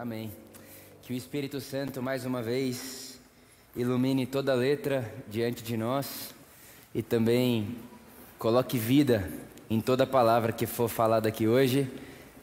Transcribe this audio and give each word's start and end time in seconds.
Amém. 0.00 0.32
Que 1.02 1.12
o 1.12 1.14
Espírito 1.14 1.60
Santo 1.60 2.02
mais 2.02 2.24
uma 2.24 2.40
vez 2.40 3.20
ilumine 3.76 4.24
toda 4.24 4.52
a 4.52 4.54
letra 4.54 5.04
diante 5.28 5.62
de 5.62 5.76
nós 5.76 6.34
e 6.94 7.02
também 7.02 7.76
coloque 8.38 8.78
vida 8.78 9.30
em 9.68 9.78
toda 9.78 10.04
a 10.04 10.06
palavra 10.06 10.52
que 10.52 10.64
for 10.64 10.88
falada 10.88 11.28
aqui 11.28 11.46
hoje, 11.46 11.86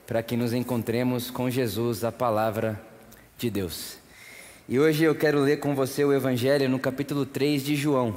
para 0.06 0.22
que 0.22 0.38
nos 0.38 0.54
encontremos 0.54 1.32
com 1.32 1.50
Jesus, 1.50 2.04
a 2.04 2.12
palavra 2.12 2.80
de 3.40 3.50
Deus. 3.50 3.98
E 4.70 4.80
hoje 4.80 5.06
eu 5.06 5.16
quero 5.16 5.40
ler 5.40 5.58
com 5.58 5.74
você 5.74 6.06
o 6.06 6.14
Evangelho 6.14 6.70
no 6.70 6.78
capítulo 6.78 7.26
3 7.26 7.66
de 7.66 7.76
João. 7.76 8.14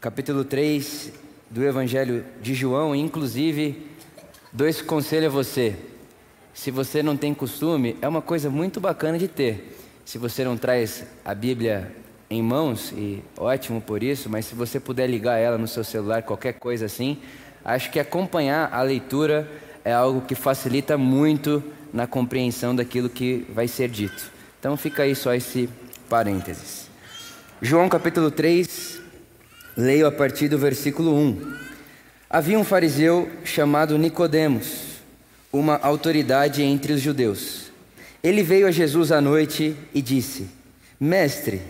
Capítulo 0.00 0.44
3 0.44 1.12
do 1.50 1.64
Evangelho 1.64 2.24
de 2.40 2.54
João, 2.54 2.94
inclusive, 2.94 3.84
dois 4.52 4.80
conselhos 4.80 5.26
a 5.26 5.36
você. 5.36 5.93
Se 6.54 6.70
você 6.70 7.02
não 7.02 7.16
tem 7.16 7.34
costume, 7.34 7.96
é 8.00 8.06
uma 8.06 8.22
coisa 8.22 8.48
muito 8.48 8.80
bacana 8.80 9.18
de 9.18 9.26
ter. 9.26 9.76
Se 10.04 10.18
você 10.18 10.44
não 10.44 10.56
traz 10.56 11.04
a 11.24 11.34
Bíblia 11.34 11.90
em 12.30 12.40
mãos, 12.40 12.92
e 12.92 13.22
ótimo 13.36 13.80
por 13.80 14.04
isso, 14.04 14.30
mas 14.30 14.46
se 14.46 14.54
você 14.54 14.78
puder 14.78 15.08
ligar 15.08 15.36
ela 15.36 15.58
no 15.58 15.66
seu 15.66 15.82
celular, 15.82 16.22
qualquer 16.22 16.54
coisa 16.54 16.86
assim, 16.86 17.18
acho 17.64 17.90
que 17.90 17.98
acompanhar 17.98 18.72
a 18.72 18.82
leitura 18.82 19.50
é 19.84 19.92
algo 19.92 20.20
que 20.20 20.36
facilita 20.36 20.96
muito 20.96 21.62
na 21.92 22.06
compreensão 22.06 22.74
daquilo 22.74 23.10
que 23.10 23.44
vai 23.52 23.66
ser 23.66 23.88
dito. 23.88 24.30
Então 24.60 24.76
fica 24.76 25.02
aí 25.02 25.16
só 25.16 25.34
esse 25.34 25.68
parênteses. 26.08 26.88
João 27.60 27.88
capítulo 27.88 28.30
3, 28.30 29.00
leio 29.76 30.06
a 30.06 30.12
partir 30.12 30.48
do 30.48 30.56
versículo 30.56 31.14
1. 31.16 31.56
Havia 32.30 32.58
um 32.58 32.64
fariseu 32.64 33.28
chamado 33.44 33.98
Nicodemos 33.98 34.83
uma 35.54 35.78
autoridade 35.80 36.62
entre 36.64 36.92
os 36.92 37.00
judeus. 37.00 37.70
Ele 38.22 38.42
veio 38.42 38.66
a 38.66 38.72
Jesus 38.72 39.12
à 39.12 39.20
noite 39.20 39.76
e 39.94 40.02
disse: 40.02 40.48
Mestre, 40.98 41.62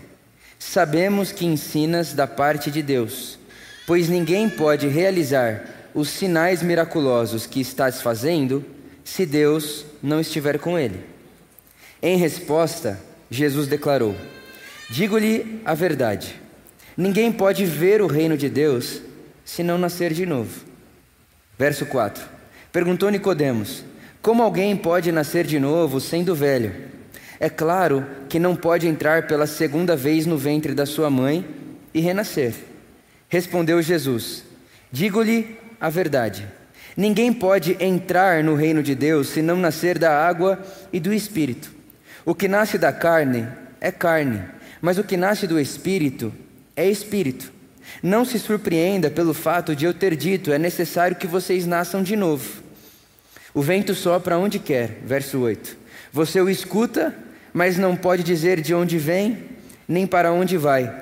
sabemos 0.57 1.31
que 1.31 1.45
ensinas 1.45 2.11
da 2.11 2.25
parte 2.25 2.71
de 2.71 2.81
Deus, 2.81 3.37
pois 3.85 4.09
ninguém 4.09 4.49
pode 4.49 4.87
realizar 4.87 5.91
os 5.93 6.09
sinais 6.09 6.63
miraculosos 6.63 7.45
que 7.45 7.61
estás 7.61 8.01
fazendo 8.01 8.65
se 9.03 9.23
Deus 9.23 9.85
não 10.01 10.19
estiver 10.19 10.57
com 10.57 10.79
ele. 10.79 10.99
Em 12.01 12.17
resposta, 12.17 12.99
Jesus 13.29 13.67
declarou: 13.67 14.15
Digo-lhe 14.89 15.61
a 15.63 15.75
verdade. 15.75 16.41
Ninguém 16.97 17.31
pode 17.31 17.65
ver 17.65 18.01
o 18.01 18.07
reino 18.07 18.35
de 18.35 18.49
Deus 18.49 19.01
se 19.43 19.61
não 19.61 19.77
nascer 19.77 20.11
de 20.11 20.25
novo. 20.25 20.65
Verso 21.57 21.85
4. 21.85 22.35
Perguntou 22.75 23.09
Nicodemos: 23.09 23.85
Como 24.21 24.43
alguém 24.43 24.75
pode 24.75 25.09
nascer 25.09 25.45
de 25.45 25.57
novo 25.57 26.01
sendo 26.01 26.35
velho? 26.35 26.73
É 27.39 27.49
claro 27.49 28.05
que 28.27 28.37
não 28.37 28.53
pode 28.53 28.85
entrar 28.85 29.27
pela 29.27 29.47
segunda 29.47 29.95
vez 29.95 30.25
no 30.25 30.37
ventre 30.37 30.73
da 30.73 30.85
sua 30.85 31.09
mãe 31.09 31.45
e 31.93 32.01
renascer. 32.01 32.53
Respondeu 33.29 33.81
Jesus: 33.81 34.43
Digo-lhe 34.91 35.57
a 35.79 35.89
verdade. 35.89 36.45
Ninguém 36.97 37.31
pode 37.31 37.77
entrar 37.79 38.43
no 38.43 38.55
reino 38.55 38.83
de 38.83 38.93
Deus 38.93 39.29
se 39.29 39.41
não 39.41 39.55
nascer 39.55 39.97
da 39.97 40.27
água 40.27 40.61
e 40.91 40.99
do 40.99 41.13
espírito. 41.13 41.71
O 42.25 42.35
que 42.35 42.49
nasce 42.49 42.77
da 42.77 42.91
carne 42.91 43.47
é 43.79 43.89
carne, 43.89 44.43
mas 44.81 44.97
o 44.97 45.03
que 45.05 45.15
nasce 45.15 45.47
do 45.47 45.57
espírito 45.57 46.29
é 46.75 46.89
espírito. 46.89 47.53
Não 48.03 48.25
se 48.25 48.37
surpreenda 48.37 49.09
pelo 49.09 49.33
fato 49.33 49.73
de 49.73 49.85
eu 49.85 49.93
ter 49.93 50.13
dito: 50.17 50.51
é 50.51 50.59
necessário 50.59 51.15
que 51.15 51.25
vocês 51.25 51.65
nasçam 51.65 52.03
de 52.03 52.17
novo. 52.17 52.64
O 53.55 53.61
vento 53.61 53.95
sopra 53.95 54.37
onde 54.37 54.59
quer, 54.59 54.99
verso 55.05 55.39
8. 55.39 55.77
Você 56.11 56.41
o 56.41 56.49
escuta, 56.49 57.15
mas 57.53 57.77
não 57.77 57.95
pode 57.95 58.21
dizer 58.21 58.59
de 58.59 58.75
onde 58.75 58.97
vem, 58.97 59.45
nem 59.87 60.05
para 60.05 60.33
onde 60.33 60.57
vai. 60.57 60.93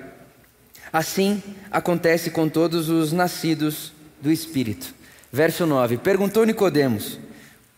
Assim 0.92 1.42
acontece 1.72 2.30
com 2.30 2.48
todos 2.48 2.90
os 2.90 3.12
nascidos 3.12 3.92
do 4.22 4.32
Espírito. 4.32 4.94
Verso 5.32 5.66
9. 5.66 5.98
Perguntou 5.98 6.46
Nicodemos: 6.46 7.18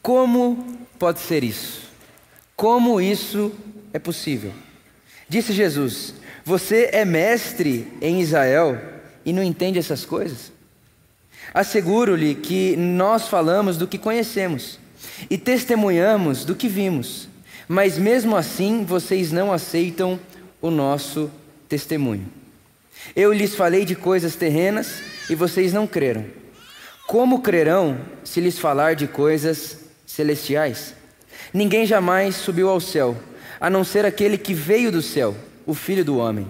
Como 0.02 0.78
pode 1.00 1.22
ser 1.22 1.42
isso? 1.42 1.90
Como 2.54 3.00
isso 3.00 3.54
é 3.94 4.00
possível? 4.00 4.52
Disse 5.30 5.54
Jesus: 5.54 6.16
Você 6.44 6.90
é 6.92 7.06
mestre 7.06 7.88
em 8.02 8.20
Israel 8.20 8.78
e 9.26 9.32
não 9.32 9.42
entende 9.42 9.80
essas 9.80 10.04
coisas? 10.04 10.52
Asseguro-lhe 11.54 12.36
que 12.36 12.76
nós 12.76 13.28
falamos 13.28 13.78
do 13.78 13.88
que 13.88 13.98
conhecemos 13.98 14.80
e 15.30 15.38
testemunhamos 15.38 16.44
do 16.44 16.56
que 16.56 16.68
vimos, 16.68 17.30
mas 17.68 17.98
mesmo 17.98 18.36
assim 18.36 18.84
vocês 18.84 19.32
não 19.32 19.52
aceitam 19.52 20.20
o 20.62 20.70
nosso 20.70 21.32
testemunho. 21.70 22.26
Eu 23.16 23.32
lhes 23.32 23.56
falei 23.56 23.86
de 23.86 23.96
coisas 23.96 24.36
terrenas 24.36 25.02
e 25.30 25.36
vocês 25.36 25.72
não 25.72 25.86
creram. 25.86 26.26
Como 27.08 27.42
crerão 27.42 28.00
se 28.24 28.42
lhes 28.42 28.58
falar 28.58 28.96
de 28.96 29.08
coisas 29.08 29.80
celestiais? 30.08 30.96
Ninguém 31.54 31.86
jamais 31.86 32.36
subiu 32.36 32.68
ao 32.68 32.80
céu, 32.80 33.16
a 33.60 33.70
não 33.70 33.84
ser 33.84 34.06
aquele 34.06 34.38
que 34.38 34.54
veio 34.54 34.92
do 34.92 35.02
céu, 35.02 35.36
o 35.66 35.74
Filho 35.74 36.04
do 36.04 36.18
Homem. 36.18 36.48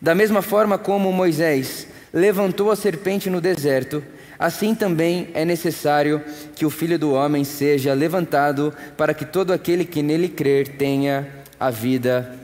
Da 0.00 0.14
mesma 0.14 0.42
forma 0.42 0.78
como 0.78 1.12
Moisés 1.12 1.86
levantou 2.12 2.70
a 2.70 2.76
serpente 2.76 3.30
no 3.30 3.40
deserto, 3.40 4.02
assim 4.42 4.74
também 4.74 5.28
é 5.34 5.44
necessário 5.44 6.20
que 6.56 6.66
o 6.66 6.70
Filho 6.70 6.98
do 6.98 7.12
Homem 7.12 7.44
seja 7.44 7.94
levantado, 7.94 8.74
para 8.96 9.14
que 9.14 9.24
todo 9.24 9.52
aquele 9.52 9.84
que 9.84 10.02
nele 10.02 10.28
crer 10.28 10.76
tenha 10.76 11.28
a 11.60 11.70
vida 11.70 12.34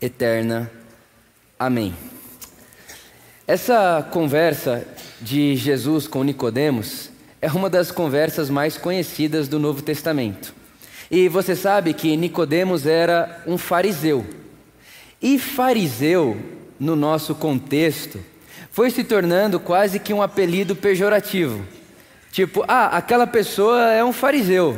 eterna. 0.00 0.70
Amém. 1.58 1.94
Essa 3.46 4.02
conversa 4.10 4.86
de 5.20 5.54
Jesus 5.54 6.08
com 6.08 6.24
Nicodemos 6.24 7.10
é 7.42 7.48
uma 7.48 7.68
das 7.68 7.90
conversas 7.90 8.48
mais 8.48 8.78
conhecidas 8.78 9.46
do 9.46 9.58
Novo 9.58 9.82
Testamento. 9.82 10.54
E 11.10 11.28
você 11.28 11.54
sabe 11.54 11.92
que 11.92 12.16
Nicodemos 12.16 12.86
era 12.86 13.42
um 13.46 13.58
fariseu. 13.58 14.24
E 15.20 15.38
fariseu, 15.38 16.38
no 16.80 16.96
nosso 16.96 17.34
contexto, 17.34 18.18
foi 18.74 18.90
se 18.90 19.04
tornando 19.04 19.60
quase 19.60 20.00
que 20.00 20.12
um 20.12 20.20
apelido 20.20 20.74
pejorativo. 20.74 21.64
Tipo, 22.32 22.64
ah, 22.66 22.86
aquela 22.86 23.24
pessoa 23.24 23.92
é 23.92 24.04
um 24.04 24.12
fariseu, 24.12 24.76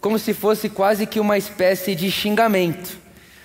como 0.00 0.18
se 0.18 0.34
fosse 0.34 0.68
quase 0.68 1.06
que 1.06 1.20
uma 1.20 1.38
espécie 1.38 1.94
de 1.94 2.10
xingamento. 2.10 2.98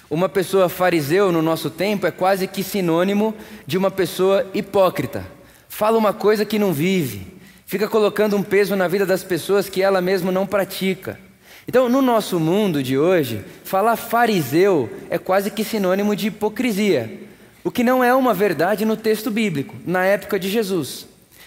Uma 0.10 0.28
pessoa 0.28 0.68
fariseu 0.70 1.32
no 1.32 1.40
nosso 1.40 1.70
tempo 1.70 2.08
é 2.08 2.12
quase 2.12 2.48
que 2.48 2.64
sinônimo 2.64 3.36
de 3.68 3.78
uma 3.78 3.92
pessoa 3.92 4.50
hipócrita. 4.56 5.24
Fala 5.70 6.00
uma 6.00 6.14
coisa 6.14 6.46
que 6.46 6.58
não 6.58 6.74
vive, 6.74 7.28
fica 7.68 7.88
colocando 7.88 8.36
um 8.36 8.42
peso 8.42 8.76
na 8.76 8.88
vida 8.88 9.06
das 9.06 9.24
pessoas 9.24 9.70
que 9.70 9.84
ela 9.84 10.02
mesma 10.02 10.32
não 10.32 10.48
pratica. 10.48 11.20
Então, 11.68 11.88
no 11.88 12.02
nosso 12.02 12.40
mundo 12.40 12.82
de 12.82 12.98
hoje, 12.98 13.46
falar 13.64 13.96
fariseu 13.96 14.90
é 15.12 15.20
quase 15.20 15.52
que 15.52 15.64
sinônimo 15.64 16.16
de 16.16 16.30
hipocrisia. 16.30 17.30
O 17.64 17.72
que 17.72 17.84
não 17.84 18.04
é 18.04 18.14
uma 18.14 18.34
verdade 18.34 18.86
no 18.86 18.98
texto 18.98 19.30
bíblico, 19.30 19.76
na 19.86 20.04
época 20.04 20.40
de 20.40 20.50
Jesus. 20.50 21.06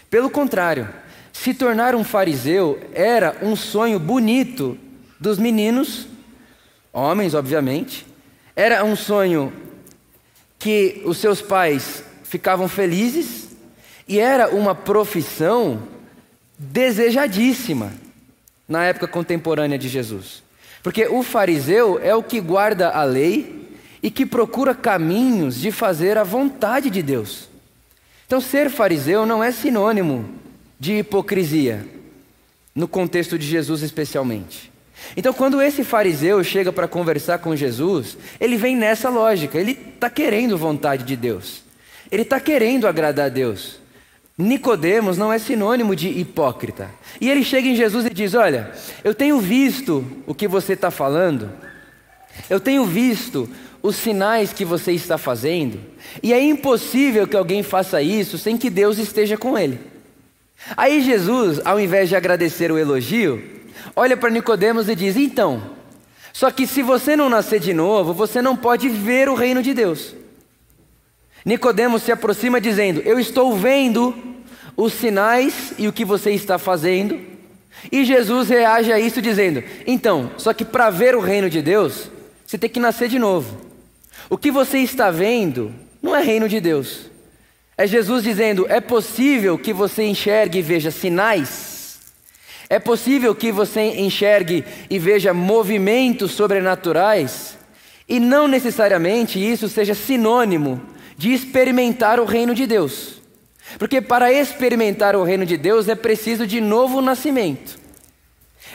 Pelo 0.09 0.31
contrário, 0.31 0.89
se 1.33 1.53
tornar 1.53 1.95
um 1.95 2.05
fariseu 2.05 2.81
era 2.93 3.37
um 3.43 3.57
sonho 3.57 3.99
bonito 3.99 4.79
dos 5.19 5.39
meninos, 5.39 6.07
homens, 6.93 7.35
obviamente. 7.35 8.07
Era 8.55 8.85
um 8.85 8.95
sonho 8.95 9.53
que 10.59 11.03
os 11.05 11.19
seus 11.19 11.43
pais 11.43 12.05
ficavam 12.23 12.69
felizes 12.69 13.49
e 14.07 14.21
era 14.21 14.49
uma 14.49 14.75
profissão 14.75 15.83
desejadíssima 16.57 17.93
na 18.69 18.85
época 18.85 19.09
contemporânea 19.09 19.79
de 19.79 19.89
Jesus. 19.89 20.43
Porque 20.83 21.07
o 21.07 21.23
fariseu 21.23 21.99
é 22.03 22.15
o 22.15 22.23
que 22.23 22.41
guarda 22.41 22.91
a 22.91 23.03
lei 23.03 23.65
e 24.05 24.11
que 24.11 24.27
procura 24.27 24.75
caminhos 24.75 25.59
de 25.59 25.73
fazer 25.73 26.19
a 26.19 26.23
vontade 26.23 26.91
de 26.91 27.03
Deus. 27.03 27.49
Então, 28.27 28.39
ser 28.39 28.69
fariseu 28.69 29.25
não 29.25 29.43
é 29.43 29.51
sinônimo 29.51 30.29
de 30.79 30.99
hipocrisia, 30.99 31.87
no 32.75 32.87
contexto 32.87 33.39
de 33.39 33.47
Jesus 33.47 33.81
especialmente. 33.81 34.71
Então, 35.17 35.33
quando 35.33 35.63
esse 35.63 35.83
fariseu 35.83 36.45
chega 36.45 36.71
para 36.71 36.87
conversar 36.87 37.39
com 37.39 37.57
Jesus, 37.57 38.19
ele 38.39 38.59
vem 38.59 38.77
nessa 38.77 39.09
lógica, 39.09 39.59
ele 39.59 39.73
está 39.95 40.11
querendo 40.11 40.59
vontade 40.59 41.03
de 41.05 41.17
Deus, 41.17 41.63
ele 42.13 42.23
está 42.23 42.39
querendo 42.39 42.87
agradar 42.87 43.27
a 43.27 43.31
Deus. 43.31 43.79
Nicodemos 44.37 45.17
não 45.17 45.33
é 45.33 45.39
sinônimo 45.39 45.97
de 45.97 46.09
hipócrita. 46.09 46.91
E 47.23 47.31
ele 47.31 47.43
chega 47.43 47.69
em 47.69 47.77
Jesus 47.77 48.05
e 48.05 48.11
diz: 48.11 48.35
Olha, 48.35 48.71
eu 49.03 49.15
tenho 49.15 49.41
visto 49.41 50.05
o 50.27 50.35
que 50.35 50.47
você 50.47 50.75
está 50.75 50.91
falando, 50.91 51.51
eu 52.51 52.61
tenho 52.61 52.85
visto 52.85 53.49
os 53.85 53.97
sinais 53.97 54.51
que 54.51 54.65
você 54.65 54.93
está 54.93 55.19
fazendo, 55.19 55.79
e 56.23 56.33
é 56.33 56.43
impossível 56.43 57.29
que 57.29 57.37
alguém 57.37 57.63
faça 57.63 58.01
isso 58.01 58.39
sem 58.39 58.57
que 58.57 58.71
Deus 58.71 58.97
esteja 58.97 59.37
com 59.37 59.59
ele. 59.59 59.79
Aí 60.75 61.03
Jesus, 61.03 61.61
ao 61.63 61.79
invés 61.79 62.09
de 62.09 62.17
agradecer 62.17 62.73
o 62.73 62.79
elogio, 62.79 63.45
olha 63.95 64.17
para 64.17 64.31
Nicodemos 64.31 64.89
e 64.89 64.97
diz: 64.97 65.19
"Então, 65.19 65.75
Só 66.33 66.51
que 66.51 66.67
se 66.67 66.83
você 66.83 67.15
não 67.15 67.29
nascer 67.29 67.61
de 67.61 67.75
novo, 67.75 68.15
você 68.15 68.41
não 68.41 68.57
pode 68.57 68.89
ver 68.89 69.29
o 69.29 69.35
reino 69.35 69.63
de 69.63 69.73
Deus. 69.75 70.17
Nicodemos 71.45 72.03
se 72.03 72.11
aproxima 72.11 72.61
dizendo: 72.61 73.03
Eu 73.05 73.21
estou 73.21 73.55
vendo 73.55 74.15
os 74.77 74.95
sinais 74.95 75.75
e 75.79 75.87
o 75.87 75.93
que 75.93 76.05
você 76.05 76.31
está 76.31 76.59
fazendo. 76.59 77.21
E 77.93 78.03
Jesus 78.05 78.49
reage 78.49 78.91
a 78.91 78.99
isso 78.99 79.23
dizendo: 79.23 79.63
Então, 79.87 80.33
só 80.39 80.55
que 80.55 80.65
para 80.65 80.91
ver 80.91 81.15
o 81.15 81.21
reino 81.21 81.49
de 81.49 81.63
Deus, 81.63 82.11
você 82.47 82.59
tem 82.59 82.71
que 82.71 82.81
nascer 82.81 83.09
de 83.09 83.19
novo. 83.19 83.74
O 84.29 84.39
que 84.39 84.51
você 84.51 84.79
está 84.79 85.11
vendo 85.11 85.73
não 86.03 86.15
é 86.15 86.23
reino 86.23 86.49
de 86.49 86.61
Deus. 86.61 87.11
É 87.77 87.87
Jesus 87.87 88.23
dizendo: 88.23 88.67
é 88.69 88.81
possível 88.81 89.59
que 89.59 89.73
você 89.73 90.05
enxergue 90.05 90.59
e 90.59 90.63
veja 90.63 90.91
sinais. 90.91 91.99
É 92.69 92.79
possível 92.79 93.35
que 93.35 93.53
você 93.53 93.83
enxergue 93.83 94.65
e 94.89 94.99
veja 94.99 95.35
movimentos 95.35 96.33
sobrenaturais. 96.33 97.59
E 98.09 98.19
não 98.21 98.49
necessariamente 98.49 99.39
isso 99.39 99.69
seja 99.69 99.95
sinônimo 99.95 100.81
de 101.17 101.33
experimentar 101.33 102.19
o 102.21 102.25
reino 102.25 102.55
de 102.55 102.67
Deus. 102.67 103.23
Porque 103.79 104.01
para 104.01 104.33
experimentar 104.33 105.17
o 105.17 105.25
reino 105.25 105.47
de 105.47 105.57
Deus 105.57 105.89
é 105.89 105.95
preciso 105.95 106.47
de 106.47 106.61
novo 106.61 107.01
nascimento. 107.01 107.79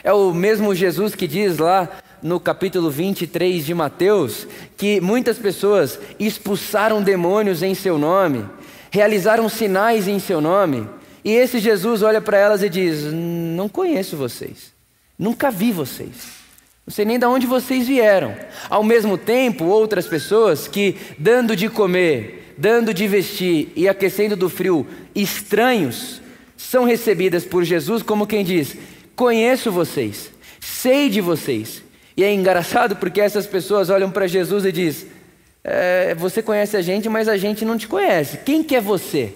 É 0.04 0.14
o 0.14 0.34
mesmo 0.34 0.74
Jesus 0.74 1.14
que 1.16 1.28
diz 1.28 1.58
lá 1.58 1.90
no 2.22 2.40
capítulo 2.40 2.90
23 2.90 3.66
de 3.66 3.74
Mateus 3.74 4.48
que 4.78 5.00
muitas 5.02 5.38
pessoas 5.38 6.00
expulsaram 6.20 7.02
demônios 7.02 7.64
em 7.64 7.74
seu 7.74 7.98
nome, 7.98 8.46
realizaram 8.92 9.48
sinais 9.50 10.08
em 10.08 10.20
seu 10.20 10.42
nome, 10.42 10.88
e 11.24 11.32
esse 11.32 11.60
Jesus 11.60 12.02
olha 12.02 12.22
para 12.22 12.38
elas 12.38 12.64
e 12.64 12.70
diz: 12.70 13.04
Não 13.12 13.68
conheço 13.68 14.16
vocês, 14.16 14.74
nunca 15.18 15.52
vi 15.52 15.72
vocês. 15.72 16.40
Não 16.86 16.94
sei 16.94 17.06
nem 17.06 17.20
de 17.20 17.26
onde 17.26 17.46
vocês 17.46 17.88
vieram. 17.88 18.36
Ao 18.68 18.84
mesmo 18.84 19.16
tempo, 19.16 19.66
outras 19.66 20.08
pessoas 20.08 20.68
que, 20.68 20.96
dando 21.20 21.56
de 21.56 21.70
comer, 21.70 22.56
dando 22.58 22.94
de 22.94 23.08
vestir 23.08 23.72
e 23.76 23.88
aquecendo 23.88 24.36
do 24.36 24.50
frio 24.50 24.88
estranhos, 25.14 26.20
são 26.58 26.86
recebidas 26.86 27.46
por 27.46 27.64
Jesus 27.64 28.02
como 28.02 28.26
quem 28.26 28.44
diz: 28.44 28.76
Conheço 29.16 29.72
vocês, 29.72 30.32
sei 30.60 31.10
de 31.10 31.22
vocês, 31.22 31.84
e 32.20 32.24
é 32.26 32.34
engraçado 32.34 32.98
porque 32.98 33.22
essas 33.22 33.48
pessoas 33.48 33.90
olham 33.90 34.12
para 34.12 34.28
Jesus 34.28 34.66
e 34.66 34.74
diz: 34.74 35.08
é, 35.64 36.14
Você 36.16 36.42
conhece 36.42 36.76
a 36.76 36.82
gente, 36.82 37.08
mas 37.08 37.30
a 37.30 37.38
gente 37.38 37.64
não 37.64 37.78
te 37.78 37.88
conhece. 37.88 38.40
Quem 38.40 38.62
que 38.62 38.76
é 38.76 38.82
você? 38.82 39.34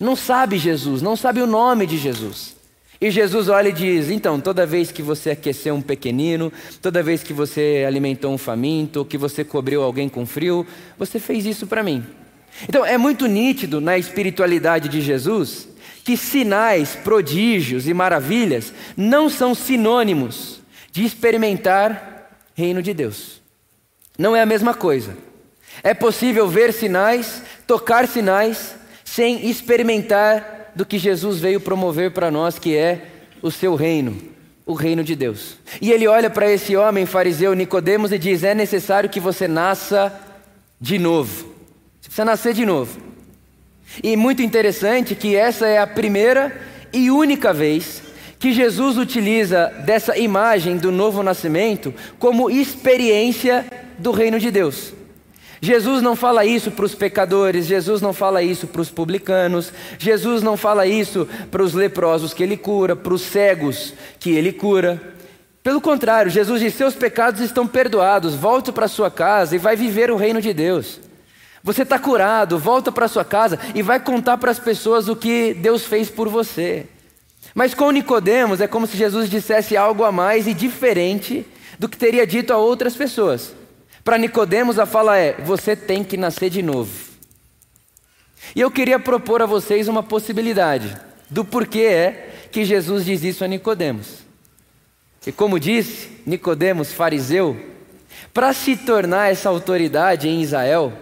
Não 0.00 0.16
sabe 0.16 0.56
Jesus, 0.56 1.02
não 1.02 1.14
sabe 1.14 1.42
o 1.42 1.46
nome 1.46 1.86
de 1.86 1.98
Jesus. 1.98 2.56
E 2.98 3.10
Jesus 3.10 3.50
olha 3.50 3.68
e 3.68 3.72
diz: 3.72 4.08
Então, 4.08 4.40
toda 4.40 4.64
vez 4.64 4.90
que 4.90 5.02
você 5.02 5.32
aqueceu 5.32 5.74
um 5.74 5.82
pequenino, 5.82 6.50
toda 6.80 7.02
vez 7.02 7.22
que 7.22 7.34
você 7.34 7.84
alimentou 7.86 8.32
um 8.32 8.38
faminto, 8.38 9.04
que 9.04 9.18
você 9.18 9.44
cobriu 9.44 9.82
alguém 9.82 10.08
com 10.08 10.24
frio, 10.24 10.66
você 10.98 11.20
fez 11.20 11.44
isso 11.44 11.66
para 11.66 11.82
mim. 11.82 12.02
Então, 12.66 12.86
é 12.86 12.96
muito 12.96 13.26
nítido 13.26 13.78
na 13.78 13.98
espiritualidade 13.98 14.88
de 14.88 15.02
Jesus 15.02 15.68
que 16.02 16.16
sinais, 16.16 16.94
prodígios 16.94 17.86
e 17.86 17.92
maravilhas 17.92 18.72
não 18.96 19.28
são 19.28 19.54
sinônimos 19.54 20.63
de 20.94 21.04
experimentar 21.04 22.30
reino 22.54 22.80
de 22.80 22.94
Deus. 22.94 23.42
Não 24.16 24.36
é 24.36 24.40
a 24.40 24.46
mesma 24.46 24.72
coisa. 24.72 25.16
É 25.82 25.92
possível 25.92 26.46
ver 26.46 26.72
sinais, 26.72 27.42
tocar 27.66 28.06
sinais, 28.06 28.76
sem 29.04 29.50
experimentar 29.50 30.70
do 30.72 30.86
que 30.86 30.96
Jesus 30.96 31.40
veio 31.40 31.60
promover 31.60 32.12
para 32.12 32.30
nós, 32.30 32.60
que 32.60 32.76
é 32.76 33.06
o 33.42 33.50
seu 33.50 33.74
reino, 33.74 34.16
o 34.64 34.72
reino 34.72 35.02
de 35.02 35.16
Deus. 35.16 35.56
E 35.82 35.90
ele 35.90 36.06
olha 36.06 36.30
para 36.30 36.48
esse 36.48 36.76
homem 36.76 37.06
fariseu 37.06 37.54
Nicodemos 37.54 38.12
e 38.12 38.18
diz: 38.18 38.44
"É 38.44 38.54
necessário 38.54 39.10
que 39.10 39.18
você 39.18 39.48
nasça 39.48 40.16
de 40.80 40.96
novo. 40.96 41.52
Você 42.00 42.06
precisa 42.06 42.24
nascer 42.24 42.54
de 42.54 42.64
novo." 42.64 43.00
E 44.00 44.16
muito 44.16 44.42
interessante 44.42 45.16
que 45.16 45.34
essa 45.34 45.66
é 45.66 45.76
a 45.76 45.88
primeira 45.88 46.56
e 46.92 47.10
única 47.10 47.52
vez 47.52 48.03
que 48.44 48.52
Jesus 48.52 48.98
utiliza 48.98 49.72
dessa 49.86 50.18
imagem 50.18 50.76
do 50.76 50.92
novo 50.92 51.22
nascimento 51.22 51.94
como 52.18 52.50
experiência 52.50 53.64
do 53.96 54.10
reino 54.10 54.38
de 54.38 54.50
Deus. 54.50 54.92
Jesus 55.62 56.02
não 56.02 56.14
fala 56.14 56.44
isso 56.44 56.70
para 56.70 56.84
os 56.84 56.94
pecadores, 56.94 57.64
Jesus 57.64 58.02
não 58.02 58.12
fala 58.12 58.42
isso 58.42 58.66
para 58.66 58.82
os 58.82 58.90
publicanos, 58.90 59.72
Jesus 59.98 60.42
não 60.42 60.58
fala 60.58 60.86
isso 60.86 61.26
para 61.50 61.62
os 61.62 61.72
leprosos 61.72 62.34
que 62.34 62.42
ele 62.42 62.58
cura, 62.58 62.94
para 62.94 63.14
os 63.14 63.22
cegos 63.22 63.94
que 64.20 64.32
ele 64.32 64.52
cura. 64.52 65.00
Pelo 65.62 65.80
contrário, 65.80 66.30
Jesus 66.30 66.60
diz: 66.60 66.74
Seus 66.74 66.94
pecados 66.94 67.40
estão 67.40 67.66
perdoados, 67.66 68.34
volte 68.34 68.70
para 68.70 68.88
sua 68.88 69.10
casa 69.10 69.56
e 69.56 69.58
vai 69.58 69.74
viver 69.74 70.10
o 70.10 70.16
reino 70.16 70.42
de 70.42 70.52
Deus. 70.52 71.00
Você 71.62 71.80
está 71.80 71.98
curado, 71.98 72.58
volta 72.58 72.92
para 72.92 73.08
sua 73.08 73.24
casa 73.24 73.58
e 73.74 73.80
vai 73.80 73.98
contar 73.98 74.36
para 74.36 74.50
as 74.50 74.58
pessoas 74.58 75.08
o 75.08 75.16
que 75.16 75.54
Deus 75.54 75.86
fez 75.86 76.10
por 76.10 76.28
você. 76.28 76.88
Mas 77.54 77.72
com 77.72 77.90
Nicodemos 77.90 78.60
é 78.60 78.66
como 78.66 78.86
se 78.86 78.96
Jesus 78.96 79.30
dissesse 79.30 79.76
algo 79.76 80.02
a 80.02 80.10
mais 80.10 80.46
e 80.46 80.52
diferente 80.52 81.46
do 81.78 81.88
que 81.88 81.96
teria 81.96 82.26
dito 82.26 82.52
a 82.52 82.56
outras 82.56 82.96
pessoas. 82.96 83.54
Para 84.02 84.18
Nicodemos 84.18 84.78
a 84.78 84.86
fala 84.86 85.16
é: 85.16 85.34
você 85.40 85.76
tem 85.76 86.02
que 86.02 86.16
nascer 86.16 86.50
de 86.50 86.62
novo. 86.62 86.90
E 88.54 88.60
eu 88.60 88.70
queria 88.70 88.98
propor 88.98 89.40
a 89.40 89.46
vocês 89.46 89.88
uma 89.88 90.02
possibilidade 90.02 90.96
do 91.30 91.44
porquê 91.44 91.82
é 91.82 92.30
que 92.50 92.64
Jesus 92.64 93.04
diz 93.04 93.22
isso 93.22 93.44
a 93.44 93.48
Nicodemos. 93.48 94.18
E 95.26 95.32
como 95.32 95.58
disse 95.58 96.20
Nicodemos, 96.26 96.92
fariseu, 96.92 97.58
para 98.32 98.52
se 98.52 98.76
tornar 98.76 99.30
essa 99.30 99.48
autoridade 99.48 100.28
em 100.28 100.42
Israel, 100.42 100.92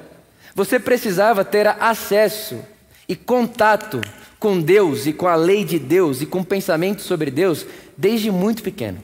você 0.54 0.78
precisava 0.78 1.44
ter 1.44 1.66
acesso 1.66 2.60
e 3.08 3.16
contato 3.16 4.00
com 4.42 4.60
Deus 4.60 5.06
e 5.06 5.12
com 5.12 5.28
a 5.28 5.36
lei 5.36 5.64
de 5.64 5.78
Deus 5.78 6.20
e 6.20 6.26
com 6.26 6.42
pensamento 6.42 7.00
sobre 7.00 7.30
Deus 7.30 7.64
desde 7.96 8.28
muito 8.28 8.60
pequeno. 8.60 8.98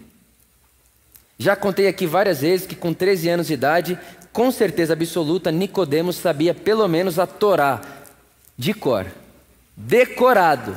Já 1.39 1.55
contei 1.55 1.87
aqui 1.87 2.09
várias 2.09 2.41
vezes 2.41 2.67
que 2.67 2.75
com 2.75 2.93
13 2.93 3.29
anos 3.29 3.47
de 3.47 3.55
idade, 3.55 3.97
com 4.33 4.51
certeza 4.51 4.95
absoluta, 4.95 5.53
Nicodemos 5.53 6.17
sabia 6.17 6.53
pelo 6.53 6.89
menos 6.89 7.21
a 7.21 7.27
Torá 7.27 7.81
de 8.57 8.75
cor, 8.75 9.07
decorado. 9.77 10.77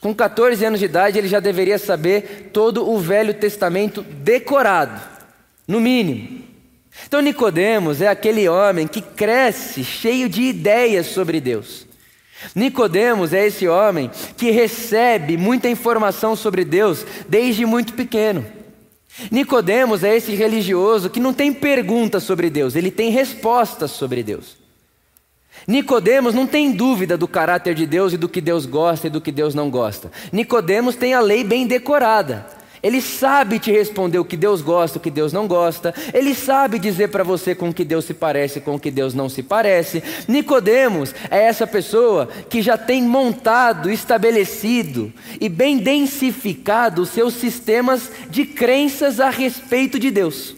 Com 0.00 0.12
14 0.12 0.64
anos 0.64 0.80
de 0.80 0.86
idade, 0.86 1.16
ele 1.16 1.28
já 1.28 1.38
deveria 1.38 1.78
saber 1.78 2.50
todo 2.52 2.90
o 2.90 2.98
Velho 2.98 3.34
Testamento 3.34 4.02
decorado, 4.02 5.00
no 5.66 5.80
mínimo. 5.80 6.42
Então 7.06 7.20
Nicodemos 7.20 8.02
é 8.02 8.08
aquele 8.08 8.48
homem 8.48 8.88
que 8.88 9.00
cresce 9.00 9.84
cheio 9.84 10.28
de 10.28 10.42
ideias 10.42 11.06
sobre 11.06 11.40
Deus. 11.40 11.85
Nicodemos 12.54 13.32
é 13.32 13.46
esse 13.46 13.66
homem 13.66 14.10
que 14.36 14.50
recebe 14.50 15.36
muita 15.36 15.68
informação 15.68 16.36
sobre 16.36 16.64
Deus 16.64 17.04
desde 17.28 17.64
muito 17.64 17.94
pequeno. 17.94 18.44
Nicodemos 19.30 20.04
é 20.04 20.14
esse 20.14 20.34
religioso 20.34 21.08
que 21.08 21.20
não 21.20 21.32
tem 21.32 21.52
perguntas 21.52 22.22
sobre 22.22 22.50
Deus, 22.50 22.76
ele 22.76 22.90
tem 22.90 23.10
respostas 23.10 23.90
sobre 23.90 24.22
Deus. 24.22 24.56
Nicodemos 25.66 26.34
não 26.34 26.46
tem 26.46 26.70
dúvida 26.70 27.16
do 27.16 27.26
caráter 27.26 27.74
de 27.74 27.86
Deus 27.86 28.12
e 28.12 28.16
do 28.16 28.28
que 28.28 28.40
Deus 28.40 28.66
gosta 28.66 29.06
e 29.06 29.10
do 29.10 29.20
que 29.20 29.32
Deus 29.32 29.54
não 29.54 29.70
gosta. 29.70 30.12
Nicodemos 30.30 30.94
tem 30.96 31.14
a 31.14 31.20
lei 31.20 31.42
bem 31.42 31.66
decorada. 31.66 32.46
Ele 32.82 33.00
sabe 33.00 33.58
te 33.58 33.70
responder 33.70 34.18
o 34.18 34.24
que 34.24 34.36
Deus 34.36 34.62
gosta, 34.62 34.98
o 34.98 35.00
que 35.00 35.10
Deus 35.10 35.32
não 35.32 35.46
gosta. 35.46 35.94
Ele 36.12 36.34
sabe 36.34 36.78
dizer 36.78 37.08
para 37.08 37.24
você 37.24 37.54
com 37.54 37.70
o 37.70 37.74
que 37.74 37.84
Deus 37.84 38.04
se 38.04 38.14
parece, 38.14 38.60
com 38.60 38.74
o 38.74 38.80
que 38.80 38.90
Deus 38.90 39.14
não 39.14 39.28
se 39.28 39.42
parece. 39.42 40.02
Nicodemos 40.28 41.14
é 41.30 41.42
essa 41.42 41.66
pessoa 41.66 42.28
que 42.48 42.62
já 42.62 42.76
tem 42.76 43.02
montado, 43.02 43.90
estabelecido 43.90 45.12
e 45.40 45.48
bem 45.48 45.78
densificado 45.78 47.02
os 47.02 47.10
seus 47.10 47.34
sistemas 47.34 48.10
de 48.30 48.44
crenças 48.44 49.20
a 49.20 49.30
respeito 49.30 49.98
de 49.98 50.10
Deus. 50.10 50.54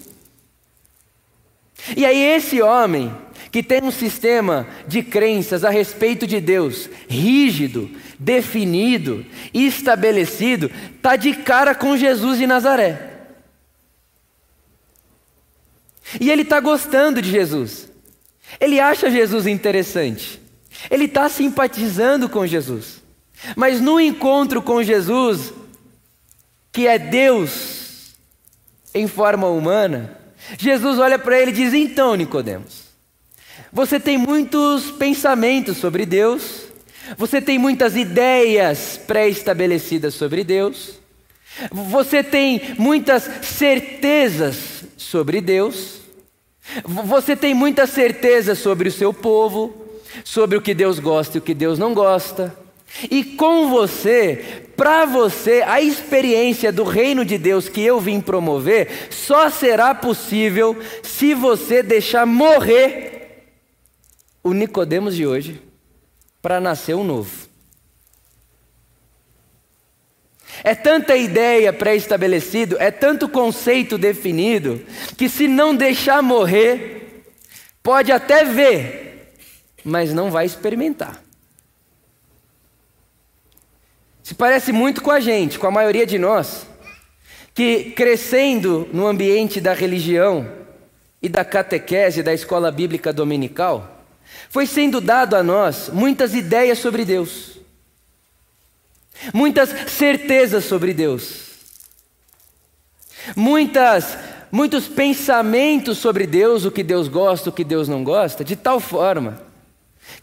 E 1.97 2.05
aí 2.05 2.21
esse 2.21 2.61
homem 2.61 3.13
que 3.51 3.63
tem 3.63 3.83
um 3.83 3.91
sistema 3.91 4.67
de 4.87 5.03
crenças 5.03 5.65
a 5.65 5.71
respeito 5.71 6.27
de 6.27 6.41
Deus 6.41 6.89
rígido, 7.09 7.91
definido, 8.19 9.25
estabelecido, 9.55 10.71
está 10.97 11.17
de 11.17 11.35
cara 11.35 11.75
com 11.75 11.97
Jesus 11.97 12.39
de 12.39 12.47
Nazaré. 12.47 13.09
E 16.21 16.31
ele 16.31 16.43
está 16.43 16.61
gostando 16.61 17.21
de 17.21 17.31
Jesus. 17.31 17.89
Ele 18.61 18.81
acha 18.81 19.11
Jesus 19.11 19.47
interessante. 19.47 20.41
Ele 20.91 21.05
está 21.05 21.29
simpatizando 21.29 22.29
com 22.29 22.47
Jesus. 22.47 23.03
Mas 23.55 23.81
no 23.81 24.01
encontro 24.01 24.63
com 24.63 24.83
Jesus, 24.83 25.53
que 26.73 26.87
é 26.87 26.99
Deus 26.99 28.15
em 28.95 29.07
forma 29.07 29.49
humana, 29.49 30.17
Jesus 30.59 30.99
olha 30.99 31.19
para 31.19 31.39
ele 31.39 31.51
e 31.51 31.55
diz: 31.55 31.75
Então, 31.75 32.15
Nicodemos, 32.15 32.88
você 33.73 34.01
tem 34.01 34.17
muitos 34.17 34.91
pensamentos 34.91 35.77
sobre 35.77 36.07
Deus, 36.07 36.65
você 37.17 37.41
tem 37.41 37.59
muitas 37.59 37.97
ideias 37.97 39.01
pré-estabelecidas 39.07 40.15
sobre 40.15 40.45
Deus, 40.45 40.99
Você 41.71 42.23
tem 42.23 42.75
muitas 42.79 43.29
certezas 43.43 44.85
sobre 44.97 45.41
Deus. 45.41 45.99
Você 46.85 47.35
tem 47.35 47.55
muitas 47.55 47.91
certezas 47.91 48.59
sobre 48.59 48.89
o 48.89 48.93
seu 48.93 49.13
povo, 49.13 49.75
sobre 50.23 50.57
o 50.57 50.63
que 50.63 50.75
Deus 50.75 50.99
gosta 50.99 51.37
e 51.37 51.41
o 51.41 51.43
que 51.43 51.55
Deus 51.55 51.79
não 51.79 51.95
gosta. 51.95 52.55
E 53.11 53.23
com 53.25 53.69
você, 53.69 54.63
para 54.77 55.05
você, 55.05 55.63
a 55.67 55.81
experiência 55.81 56.71
do 56.71 56.85
reino 56.85 57.25
de 57.25 57.37
Deus 57.37 57.69
que 57.69 57.83
eu 57.83 58.01
vim 58.01 58.21
promover 58.21 59.09
só 59.11 59.51
será 59.51 59.95
possível 59.95 60.77
se 61.03 61.35
você 61.35 61.83
deixar 61.83 62.25
morrer 62.25 63.28
o 64.49 64.55
Nicodemos 64.55 65.15
de 65.15 65.27
hoje 65.27 65.61
para 66.41 66.61
nascer 66.61 66.95
um 66.95 67.05
novo. 67.05 67.49
É 70.65 70.75
tanta 70.75 71.15
ideia 71.17 71.73
pré-estabelecido, 71.73 72.77
é 72.81 72.91
tanto 72.91 73.29
conceito 73.29 73.99
definido, 73.99 74.85
que 75.17 75.29
se 75.29 75.47
não 75.47 75.77
deixar 75.77 76.23
morrer, 76.23 77.25
pode 77.83 78.11
até 78.11 78.45
ver, 78.45 79.35
mas 79.85 80.13
não 80.13 80.31
vai 80.31 80.47
experimentar. 80.47 81.23
Se 84.23 84.35
parece 84.35 84.73
muito 84.73 85.03
com 85.03 85.11
a 85.11 85.21
gente, 85.21 85.59
com 85.59 85.67
a 85.67 85.71
maioria 85.71 86.07
de 86.07 86.19
nós, 86.19 86.67
que 87.55 87.93
crescendo 87.93 88.89
no 88.93 89.07
ambiente 89.07 89.61
da 89.61 89.75
religião 89.75 90.51
e 91.21 91.29
da 91.29 91.45
catequese 91.45 92.23
da 92.23 92.33
escola 92.33 92.71
bíblica 92.71 93.13
dominical, 93.13 93.98
foi 94.51 94.67
sendo 94.67 95.01
dado 95.01 95.35
a 95.37 95.43
nós 95.43 95.91
muitas 95.93 96.35
ideias 96.35 96.79
sobre 96.79 97.05
Deus 97.05 97.59
muitas 99.33 99.71
certezas 99.91 100.65
sobre 100.65 100.93
Deus, 100.95 101.49
muitas, 103.37 104.17
muitos 104.51 104.87
pensamentos 104.87 105.99
sobre 105.99 106.27
Deus, 106.27 106.65
o 106.65 106.71
que 106.71 106.83
Deus 106.83 107.09
gosta, 107.09 107.51
o 107.51 107.53
que 107.53 107.65
Deus 107.65 107.89
não 107.89 108.05
gosta, 108.05 108.45
de 108.45 108.57
tal 108.57 108.81
forma 108.81 109.47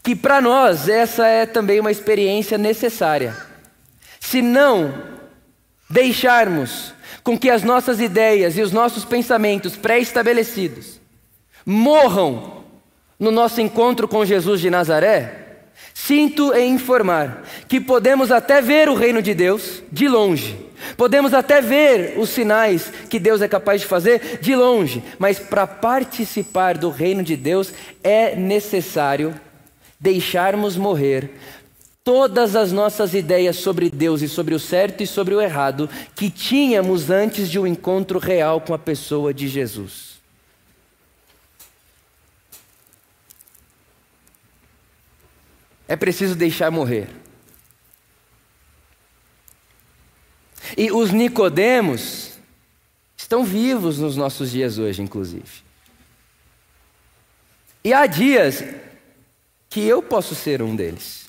que 0.02 0.16
para 0.16 0.40
nós 0.40 0.88
essa 0.88 1.26
é 1.28 1.46
também 1.46 1.78
uma 1.78 1.92
experiência 1.92 2.58
necessária. 2.58 3.36
Se 4.18 4.42
não 4.42 4.92
deixarmos 5.88 6.92
com 7.22 7.38
que 7.38 7.48
as 7.48 7.62
nossas 7.62 8.00
ideias 8.00 8.58
e 8.58 8.62
os 8.62 8.72
nossos 8.72 9.04
pensamentos 9.04 9.76
pré-estabelecidos 9.76 11.00
morram 11.64 12.55
no 13.18 13.30
nosso 13.30 13.60
encontro 13.60 14.06
com 14.06 14.24
Jesus 14.24 14.60
de 14.60 14.70
Nazaré, 14.70 15.46
Sinto 15.92 16.54
em 16.54 16.74
informar 16.74 17.42
que 17.66 17.80
podemos 17.80 18.30
até 18.30 18.60
ver 18.60 18.88
o 18.88 18.94
reino 18.94 19.22
de 19.22 19.34
Deus 19.34 19.82
de 19.90 20.06
longe, 20.06 20.56
podemos 20.96 21.32
até 21.32 21.60
ver 21.60 22.18
os 22.18 22.28
sinais 22.28 22.92
que 23.08 23.18
Deus 23.18 23.40
é 23.40 23.48
capaz 23.48 23.80
de 23.80 23.86
fazer 23.86 24.38
de 24.40 24.54
longe, 24.54 25.02
mas 25.18 25.38
para 25.38 25.66
participar 25.66 26.76
do 26.76 26.90
reino 26.90 27.22
de 27.22 27.34
Deus 27.34 27.72
é 28.04 28.36
necessário 28.36 29.34
deixarmos 29.98 30.76
morrer 30.76 31.30
todas 32.04 32.54
as 32.54 32.72
nossas 32.72 33.14
ideias 33.14 33.56
sobre 33.56 33.90
Deus 33.90 34.22
e 34.22 34.28
sobre 34.28 34.54
o 34.54 34.60
certo 34.60 35.02
e 35.02 35.06
sobre 35.06 35.34
o 35.34 35.40
errado 35.40 35.90
que 36.14 36.30
tínhamos 36.30 37.10
antes 37.10 37.50
de 37.50 37.58
um 37.58 37.66
encontro 37.66 38.18
real 38.18 38.60
com 38.60 38.72
a 38.72 38.78
pessoa 38.78 39.34
de 39.34 39.48
Jesus. 39.48 40.05
É 45.88 45.94
preciso 45.94 46.34
deixar 46.34 46.70
morrer. 46.70 47.08
E 50.76 50.90
os 50.90 51.10
Nicodemos 51.10 52.32
estão 53.16 53.44
vivos 53.44 53.98
nos 53.98 54.16
nossos 54.16 54.50
dias 54.50 54.78
hoje, 54.78 55.02
inclusive. 55.02 55.64
E 57.84 57.92
há 57.92 58.06
dias 58.06 58.64
que 59.68 59.80
eu 59.80 60.02
posso 60.02 60.34
ser 60.34 60.60
um 60.62 60.74
deles, 60.74 61.28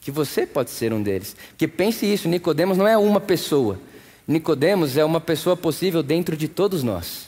que 0.00 0.10
você 0.10 0.46
pode 0.46 0.70
ser 0.70 0.92
um 0.92 1.02
deles. 1.02 1.34
Que 1.56 1.66
pense 1.66 2.04
isso, 2.04 2.28
Nicodemos 2.28 2.76
não 2.76 2.86
é 2.86 2.98
uma 2.98 3.20
pessoa. 3.20 3.80
Nicodemos 4.28 4.96
é 4.96 5.04
uma 5.04 5.20
pessoa 5.20 5.56
possível 5.56 6.02
dentro 6.02 6.36
de 6.36 6.48
todos 6.48 6.82
nós. 6.82 7.26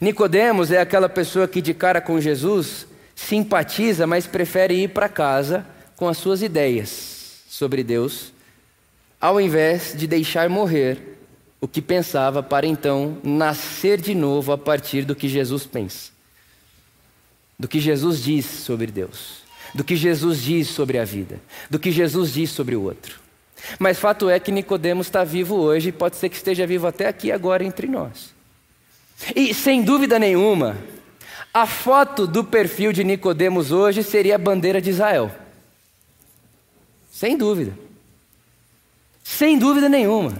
Nicodemos 0.00 0.70
é 0.70 0.80
aquela 0.80 1.08
pessoa 1.08 1.48
que 1.48 1.60
de 1.60 1.74
cara 1.74 2.00
com 2.00 2.20
Jesus 2.20 2.86
simpatiza, 3.26 4.06
mas 4.06 4.26
prefere 4.26 4.74
ir 4.74 4.88
para 4.88 5.08
casa 5.08 5.66
com 5.96 6.08
as 6.08 6.16
suas 6.16 6.42
ideias 6.42 7.42
sobre 7.48 7.84
Deus, 7.84 8.32
ao 9.20 9.40
invés 9.40 9.94
de 9.94 10.06
deixar 10.06 10.48
morrer 10.48 11.18
o 11.60 11.68
que 11.68 11.82
pensava 11.82 12.42
para 12.42 12.66
então 12.66 13.18
nascer 13.22 14.00
de 14.00 14.14
novo 14.14 14.52
a 14.52 14.58
partir 14.58 15.04
do 15.04 15.14
que 15.14 15.28
Jesus 15.28 15.66
pensa, 15.66 16.10
do 17.58 17.68
que 17.68 17.78
Jesus 17.78 18.22
diz 18.22 18.46
sobre 18.46 18.86
Deus, 18.86 19.42
do 19.74 19.84
que 19.84 19.94
Jesus 19.94 20.40
diz 20.40 20.68
sobre 20.68 20.98
a 20.98 21.04
vida, 21.04 21.40
do 21.68 21.78
que 21.78 21.92
Jesus 21.92 22.32
diz 22.32 22.50
sobre 22.50 22.74
o 22.74 22.82
outro. 22.82 23.20
Mas 23.78 23.98
fato 23.98 24.30
é 24.30 24.40
que 24.40 24.50
Nicodemos 24.50 25.08
está 25.08 25.22
vivo 25.22 25.56
hoje 25.56 25.90
e 25.90 25.92
pode 25.92 26.16
ser 26.16 26.30
que 26.30 26.36
esteja 26.36 26.66
vivo 26.66 26.86
até 26.86 27.06
aqui 27.06 27.30
agora 27.30 27.62
entre 27.62 27.86
nós. 27.86 28.32
E 29.36 29.52
sem 29.52 29.82
dúvida 29.82 30.18
nenhuma, 30.18 30.78
a 31.52 31.66
foto 31.66 32.26
do 32.26 32.44
perfil 32.44 32.92
de 32.92 33.02
Nicodemos 33.02 33.72
hoje 33.72 34.02
seria 34.02 34.36
a 34.36 34.38
bandeira 34.38 34.80
de 34.80 34.90
Israel. 34.90 35.30
Sem 37.10 37.36
dúvida. 37.36 37.72
Sem 39.24 39.58
dúvida 39.58 39.88
nenhuma. 39.88 40.34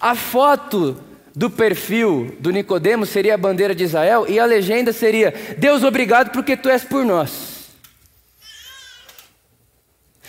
A 0.00 0.14
foto 0.14 0.96
do 1.34 1.50
perfil 1.50 2.36
do 2.38 2.50
Nicodemos 2.50 3.08
seria 3.08 3.34
a 3.34 3.38
bandeira 3.38 3.74
de 3.74 3.84
Israel 3.84 4.26
e 4.28 4.38
a 4.38 4.44
legenda 4.44 4.92
seria: 4.92 5.34
Deus, 5.58 5.82
obrigado 5.82 6.30
porque 6.30 6.56
tu 6.56 6.68
és 6.68 6.84
por 6.84 7.04
nós. 7.04 7.54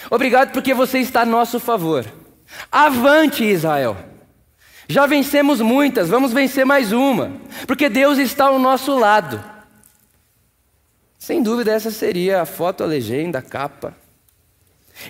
Obrigado 0.10 0.52
porque 0.52 0.74
você 0.74 1.00
está 1.00 1.22
a 1.22 1.26
nosso 1.26 1.60
favor. 1.60 2.06
Avante, 2.72 3.44
Israel. 3.44 3.98
Já 4.88 5.08
vencemos 5.08 5.62
muitas, 5.62 6.10
vamos 6.10 6.32
vencer 6.32 6.64
mais 6.64 6.92
uma, 6.92 7.32
porque 7.66 7.90
Deus 7.90 8.20
está 8.20 8.46
ao 8.46 8.60
nosso 8.60 8.98
lado. 8.98 9.55
Sem 11.26 11.42
dúvida, 11.42 11.72
essa 11.72 11.90
seria 11.90 12.44
a 12.44 12.46
foto, 12.46 12.84
a 12.84 12.86
legenda, 12.86 13.40
a 13.40 13.42
capa. 13.42 13.96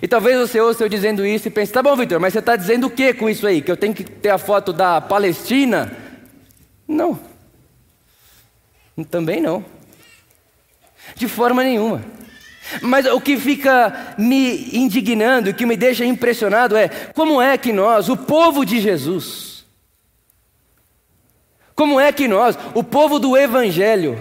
E 0.00 0.08
talvez 0.08 0.38
você 0.38 0.58
ouça 0.58 0.82
eu 0.82 0.88
dizendo 0.88 1.26
isso 1.26 1.46
e 1.46 1.50
pense: 1.50 1.70
tá 1.70 1.82
bom, 1.82 1.94
Vitor, 1.94 2.18
mas 2.18 2.32
você 2.32 2.38
está 2.38 2.56
dizendo 2.56 2.86
o 2.86 2.90
que 2.90 3.12
com 3.12 3.28
isso 3.28 3.46
aí? 3.46 3.60
Que 3.60 3.70
eu 3.70 3.76
tenho 3.76 3.92
que 3.92 4.02
ter 4.02 4.30
a 4.30 4.38
foto 4.38 4.72
da 4.72 4.98
Palestina? 4.98 5.94
Não. 6.88 7.20
Também 9.10 9.42
não. 9.42 9.62
De 11.14 11.28
forma 11.28 11.62
nenhuma. 11.62 12.02
Mas 12.80 13.04
o 13.04 13.20
que 13.20 13.36
fica 13.36 14.14
me 14.16 14.74
indignando, 14.74 15.50
o 15.50 15.54
que 15.54 15.66
me 15.66 15.76
deixa 15.76 16.02
impressionado 16.02 16.78
é 16.78 16.88
como 17.14 17.42
é 17.42 17.58
que 17.58 17.74
nós, 17.74 18.08
o 18.08 18.16
povo 18.16 18.64
de 18.64 18.80
Jesus, 18.80 19.66
como 21.74 22.00
é 22.00 22.10
que 22.10 22.26
nós, 22.26 22.58
o 22.72 22.82
povo 22.82 23.18
do 23.18 23.36
Evangelho, 23.36 24.18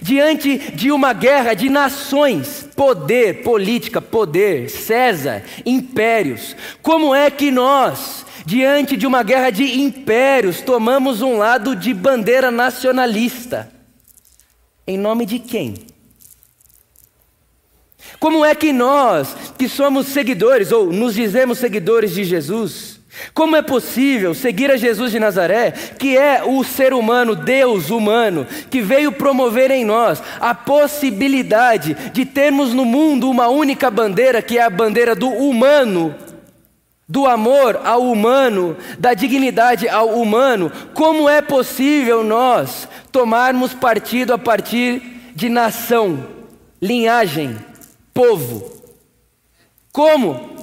Diante 0.00 0.58
de 0.72 0.90
uma 0.90 1.12
guerra 1.12 1.54
de 1.54 1.68
nações, 1.68 2.68
poder, 2.74 3.42
política, 3.42 4.00
poder, 4.00 4.70
César, 4.70 5.42
impérios, 5.64 6.56
como 6.82 7.14
é 7.14 7.30
que 7.30 7.50
nós, 7.50 8.24
diante 8.46 8.96
de 8.96 9.06
uma 9.06 9.22
guerra 9.22 9.50
de 9.50 9.80
impérios, 9.80 10.62
tomamos 10.62 11.20
um 11.20 11.36
lado 11.36 11.76
de 11.76 11.92
bandeira 11.92 12.50
nacionalista? 12.50 13.70
Em 14.86 14.98
nome 14.98 15.26
de 15.26 15.38
quem? 15.38 15.74
Como 18.18 18.44
é 18.44 18.54
que 18.54 18.72
nós, 18.72 19.34
que 19.58 19.68
somos 19.68 20.06
seguidores, 20.08 20.72
ou 20.72 20.92
nos 20.92 21.14
dizemos 21.14 21.58
seguidores 21.58 22.14
de 22.14 22.24
Jesus, 22.24 22.93
como 23.32 23.56
é 23.56 23.62
possível 23.62 24.34
seguir 24.34 24.70
a 24.70 24.76
Jesus 24.76 25.12
de 25.12 25.20
Nazaré, 25.20 25.70
que 25.70 26.16
é 26.16 26.42
o 26.44 26.62
ser 26.64 26.92
humano, 26.92 27.34
Deus 27.34 27.90
humano, 27.90 28.46
que 28.70 28.80
veio 28.80 29.12
promover 29.12 29.70
em 29.70 29.84
nós 29.84 30.22
a 30.40 30.54
possibilidade 30.54 31.94
de 32.12 32.24
termos 32.24 32.72
no 32.72 32.84
mundo 32.84 33.30
uma 33.30 33.48
única 33.48 33.90
bandeira, 33.90 34.42
que 34.42 34.58
é 34.58 34.62
a 34.62 34.70
bandeira 34.70 35.14
do 35.14 35.28
humano, 35.28 36.14
do 37.08 37.26
amor 37.26 37.80
ao 37.84 38.02
humano, 38.02 38.76
da 38.98 39.14
dignidade 39.14 39.88
ao 39.88 40.08
humano? 40.20 40.70
Como 40.92 41.28
é 41.28 41.42
possível 41.42 42.24
nós 42.24 42.88
tomarmos 43.12 43.74
partido 43.74 44.32
a 44.32 44.38
partir 44.38 45.32
de 45.34 45.48
nação, 45.48 46.26
linhagem, 46.80 47.56
povo? 48.12 48.72
Como? 49.92 50.53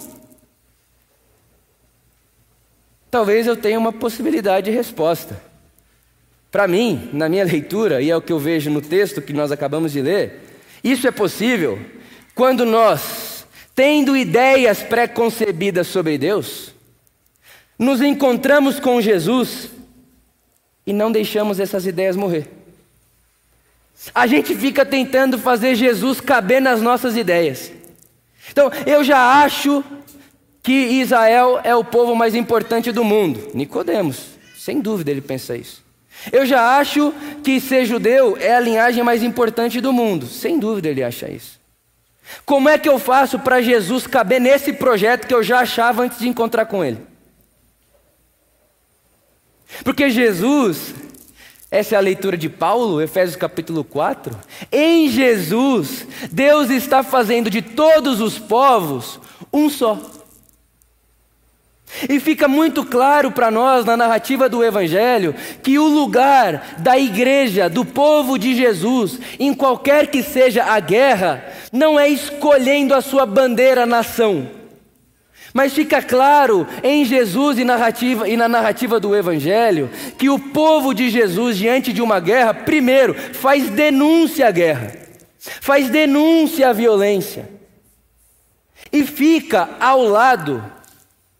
Talvez 3.11 3.45
eu 3.45 3.57
tenha 3.57 3.77
uma 3.77 3.91
possibilidade 3.91 4.71
de 4.71 4.75
resposta. 4.75 5.39
Para 6.49 6.67
mim, 6.67 7.09
na 7.13 7.27
minha 7.27 7.43
leitura, 7.43 8.01
e 8.01 8.09
é 8.09 8.15
o 8.15 8.21
que 8.21 8.31
eu 8.33 8.39
vejo 8.39 8.71
no 8.71 8.81
texto 8.81 9.21
que 9.21 9.33
nós 9.33 9.51
acabamos 9.51 9.91
de 9.91 10.01
ler, 10.01 10.39
isso 10.83 11.07
é 11.07 11.11
possível 11.11 11.77
quando 12.33 12.65
nós, 12.65 13.45
tendo 13.75 14.15
ideias 14.15 14.81
pré-concebidas 14.81 15.87
sobre 15.87 16.17
Deus, 16.17 16.73
nos 17.77 18.01
encontramos 18.01 18.79
com 18.79 19.01
Jesus 19.01 19.69
e 20.87 20.93
não 20.93 21.11
deixamos 21.11 21.59
essas 21.59 21.85
ideias 21.85 22.15
morrer. 22.15 22.47
A 24.15 24.25
gente 24.25 24.55
fica 24.55 24.85
tentando 24.85 25.37
fazer 25.37 25.75
Jesus 25.75 26.19
caber 26.19 26.61
nas 26.61 26.81
nossas 26.81 27.15
ideias. 27.15 27.71
Então, 28.49 28.71
eu 28.85 29.03
já 29.03 29.43
acho 29.43 29.83
que 30.63 30.71
Israel 30.71 31.59
é 31.63 31.75
o 31.75 31.83
povo 31.83 32.15
mais 32.15 32.35
importante 32.35 32.91
do 32.91 33.03
mundo. 33.03 33.49
Nicodemos, 33.53 34.37
sem 34.57 34.79
dúvida 34.79 35.11
ele 35.11 35.21
pensa 35.21 35.55
isso. 35.55 35.83
Eu 36.31 36.45
já 36.45 36.77
acho 36.77 37.13
que 37.43 37.59
ser 37.59 37.85
judeu 37.85 38.37
é 38.37 38.55
a 38.55 38.59
linhagem 38.59 39.03
mais 39.03 39.23
importante 39.23 39.81
do 39.81 39.91
mundo. 39.91 40.27
Sem 40.27 40.59
dúvida 40.59 40.89
ele 40.89 41.03
acha 41.03 41.29
isso. 41.29 41.59
Como 42.45 42.69
é 42.69 42.77
que 42.77 42.87
eu 42.87 42.99
faço 42.99 43.39
para 43.39 43.61
Jesus 43.61 44.05
caber 44.05 44.39
nesse 44.39 44.71
projeto 44.73 45.27
que 45.27 45.33
eu 45.33 45.43
já 45.43 45.61
achava 45.61 46.03
antes 46.03 46.19
de 46.19 46.27
encontrar 46.27 46.65
com 46.65 46.83
ele? 46.83 46.99
Porque 49.83 50.09
Jesus, 50.09 50.93
essa 51.71 51.95
é 51.95 51.97
a 51.97 52.01
leitura 52.01 52.37
de 52.37 52.49
Paulo, 52.49 53.01
Efésios 53.01 53.35
capítulo 53.35 53.83
4. 53.83 54.37
Em 54.71 55.09
Jesus, 55.09 56.05
Deus 56.31 56.69
está 56.69 57.01
fazendo 57.03 57.49
de 57.49 57.61
todos 57.61 58.21
os 58.21 58.37
povos 58.37 59.19
um 59.51 59.69
só. 59.69 59.99
E 62.09 62.19
fica 62.19 62.47
muito 62.47 62.85
claro 62.85 63.31
para 63.31 63.51
nós 63.51 63.85
na 63.85 63.97
narrativa 63.97 64.47
do 64.47 64.63
Evangelho 64.63 65.35
que 65.61 65.77
o 65.77 65.85
lugar 65.87 66.75
da 66.79 66.97
igreja, 66.97 67.69
do 67.69 67.83
povo 67.83 68.39
de 68.39 68.55
Jesus, 68.55 69.19
em 69.39 69.53
qualquer 69.53 70.07
que 70.07 70.23
seja 70.23 70.63
a 70.63 70.79
guerra, 70.79 71.45
não 71.71 71.99
é 71.99 72.07
escolhendo 72.07 72.93
a 72.93 73.01
sua 73.01 73.25
bandeira 73.25 73.85
nação. 73.85 74.47
Mas 75.53 75.73
fica 75.73 76.01
claro 76.01 76.65
em 76.81 77.03
Jesus 77.03 77.57
e, 77.59 77.65
narrativa, 77.65 78.27
e 78.27 78.37
na 78.37 78.47
narrativa 78.47 78.99
do 78.99 79.15
Evangelho 79.15 79.89
que 80.17 80.29
o 80.29 80.39
povo 80.39 80.93
de 80.93 81.09
Jesus, 81.09 81.57
diante 81.57 81.91
de 81.91 82.01
uma 82.01 82.21
guerra, 82.21 82.53
primeiro 82.53 83.13
faz 83.13 83.69
denúncia 83.69 84.47
à 84.47 84.51
guerra, 84.51 84.93
faz 85.37 85.89
denúncia 85.89 86.69
à 86.69 86.73
violência, 86.73 87.49
e 88.93 89.03
fica 89.03 89.69
ao 89.79 90.03
lado 90.03 90.63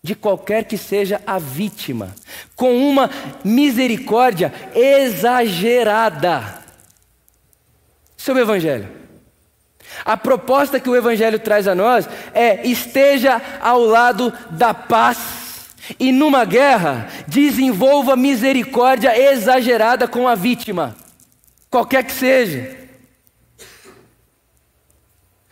de 0.03 0.15
qualquer 0.15 0.63
que 0.63 0.77
seja 0.77 1.21
a 1.27 1.37
vítima, 1.37 2.15
com 2.55 2.75
uma 2.89 3.09
misericórdia 3.43 4.51
exagerada. 4.73 6.61
Isso 8.17 8.31
é 8.31 8.41
Evangelho. 8.41 8.89
A 10.03 10.17
proposta 10.17 10.79
que 10.79 10.89
o 10.89 10.95
Evangelho 10.95 11.37
traz 11.39 11.67
a 11.67 11.75
nós 11.75 12.09
é: 12.33 12.65
esteja 12.67 13.41
ao 13.61 13.81
lado 13.81 14.33
da 14.49 14.73
paz 14.73 15.41
e 15.99 16.11
numa 16.11 16.45
guerra, 16.45 17.07
desenvolva 17.27 18.15
misericórdia 18.15 19.17
exagerada 19.17 20.07
com 20.07 20.27
a 20.27 20.35
vítima, 20.35 20.95
qualquer 21.69 22.03
que 22.03 22.11
seja. 22.11 22.77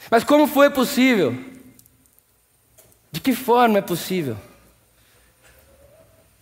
Mas 0.10 0.24
como 0.24 0.48
foi 0.48 0.70
possível 0.70 1.49
de 3.11 3.19
que 3.19 3.33
forma 3.33 3.79
é 3.79 3.81
possível 3.81 4.37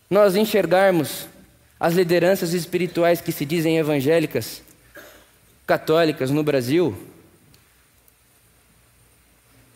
nós 0.10 0.36
enxergarmos 0.36 1.28
as 1.80 1.94
lideranças 1.94 2.54
espirituais 2.54 3.22
que 3.22 3.32
se 3.32 3.46
dizem 3.46 3.78
evangélicas, 3.78 4.62
católicas 5.66 6.32
no 6.32 6.44
Brasil, 6.44 6.98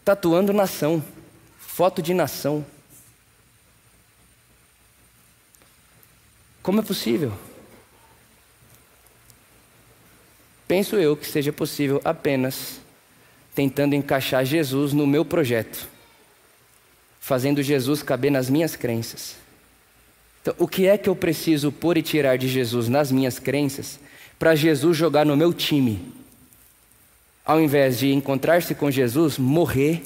tatuando 0.04 0.54
nação, 0.54 1.04
foto 1.60 2.02
de 2.02 2.14
nação? 2.14 2.66
Como 6.64 6.80
é 6.80 6.84
possível? 6.84 7.34
Penso 10.68 10.96
eu 10.96 11.18
que 11.18 11.28
seja 11.28 11.52
possível 11.52 12.00
apenas 12.06 12.80
tentando 13.54 13.94
encaixar 13.94 14.46
Jesus 14.46 14.94
no 14.94 15.06
meu 15.06 15.26
projeto 15.26 15.91
fazendo 17.22 17.62
Jesus 17.62 18.02
caber 18.02 18.32
nas 18.32 18.50
minhas 18.50 18.76
crenças. 18.76 19.36
Então, 20.42 20.56
o 20.58 20.68
que 20.68 20.88
é 20.88 20.98
que 20.98 21.08
eu 21.08 21.16
preciso 21.16 21.72
pôr 21.72 21.98
e 21.98 22.02
tirar 22.02 22.36
de 22.36 22.48
Jesus 22.48 22.90
nas 22.90 23.12
minhas 23.12 23.38
crenças 23.38 24.00
para 24.40 24.56
Jesus 24.56 24.98
jogar 24.98 25.24
no 25.24 25.38
meu 25.38 25.54
time? 25.54 26.12
Ao 27.46 27.62
invés 27.62 28.00
de 28.00 28.12
encontrar-se 28.12 28.74
com 28.74 28.90
Jesus, 28.90 29.38
morrer, 29.38 30.04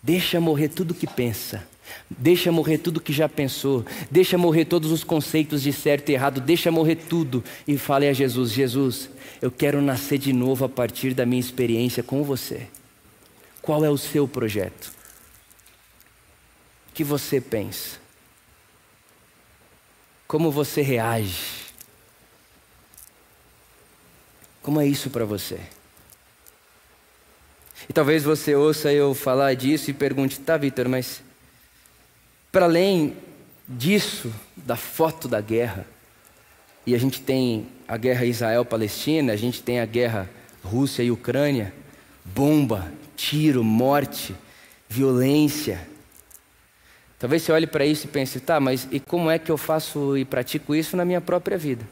deixa 0.00 0.40
morrer 0.40 0.68
tudo 0.68 0.94
que 0.94 1.06
pensa. 1.06 1.66
Deixa 2.08 2.52
morrer 2.52 2.78
tudo 2.78 3.00
que 3.00 3.14
já 3.14 3.28
pensou, 3.28 3.84
deixa 4.10 4.36
morrer 4.36 4.66
todos 4.66 4.92
os 4.92 5.02
conceitos 5.02 5.62
de 5.62 5.72
certo 5.72 6.10
e 6.10 6.12
errado, 6.12 6.38
deixa 6.38 6.70
morrer 6.70 6.96
tudo 6.96 7.42
e 7.66 7.78
fale 7.78 8.06
a 8.06 8.12
Jesus: 8.12 8.52
Jesus, 8.52 9.08
eu 9.40 9.50
quero 9.50 9.80
nascer 9.80 10.18
de 10.18 10.32
novo 10.32 10.66
a 10.66 10.68
partir 10.68 11.14
da 11.14 11.24
minha 11.24 11.40
experiência 11.40 12.02
com 12.02 12.22
você. 12.22 12.66
Qual 13.62 13.82
é 13.86 13.88
o 13.88 13.96
seu 13.96 14.28
projeto? 14.28 14.97
Que 16.98 17.04
você 17.04 17.40
pensa? 17.40 17.96
Como 20.26 20.50
você 20.50 20.82
reage? 20.82 21.68
Como 24.60 24.80
é 24.80 24.86
isso 24.88 25.08
para 25.08 25.24
você? 25.24 25.60
E 27.88 27.92
talvez 27.92 28.24
você 28.24 28.56
ouça 28.56 28.92
eu 28.92 29.14
falar 29.14 29.54
disso 29.54 29.92
e 29.92 29.94
pergunte, 29.94 30.40
tá, 30.40 30.56
Vitor, 30.56 30.88
mas 30.88 31.22
para 32.50 32.64
além 32.64 33.16
disso, 33.68 34.34
da 34.56 34.74
foto 34.74 35.28
da 35.28 35.40
guerra, 35.40 35.86
e 36.84 36.96
a 36.96 36.98
gente 36.98 37.20
tem 37.20 37.68
a 37.86 37.96
guerra 37.96 38.24
Israel-Palestina, 38.24 39.32
a 39.34 39.36
gente 39.36 39.62
tem 39.62 39.78
a 39.78 39.86
guerra 39.86 40.28
Rússia 40.64 41.04
e 41.04 41.12
Ucrânia, 41.12 41.72
bomba, 42.24 42.92
tiro, 43.14 43.62
morte, 43.62 44.34
violência, 44.88 45.86
Talvez 47.18 47.42
você 47.42 47.50
olhe 47.50 47.66
para 47.66 47.84
isso 47.84 48.06
e 48.06 48.08
pense, 48.08 48.38
tá, 48.38 48.60
mas 48.60 48.86
e 48.92 49.00
como 49.00 49.28
é 49.28 49.38
que 49.38 49.50
eu 49.50 49.56
faço 49.56 50.16
e 50.16 50.24
pratico 50.24 50.74
isso 50.74 50.96
na 50.96 51.04
minha 51.04 51.20
própria 51.20 51.58
vida? 51.58 51.84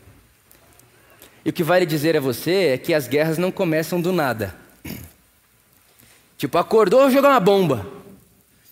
E 1.44 1.50
o 1.50 1.52
que 1.52 1.64
vale 1.64 1.84
dizer 1.84 2.16
a 2.16 2.20
você 2.20 2.72
é 2.72 2.78
que 2.78 2.94
as 2.94 3.08
guerras 3.08 3.36
não 3.36 3.50
começam 3.50 4.00
do 4.00 4.12
nada. 4.12 4.54
Tipo, 6.38 6.58
acordou, 6.58 7.00
vou 7.00 7.10
jogar 7.10 7.30
uma 7.30 7.40
bomba. 7.40 7.86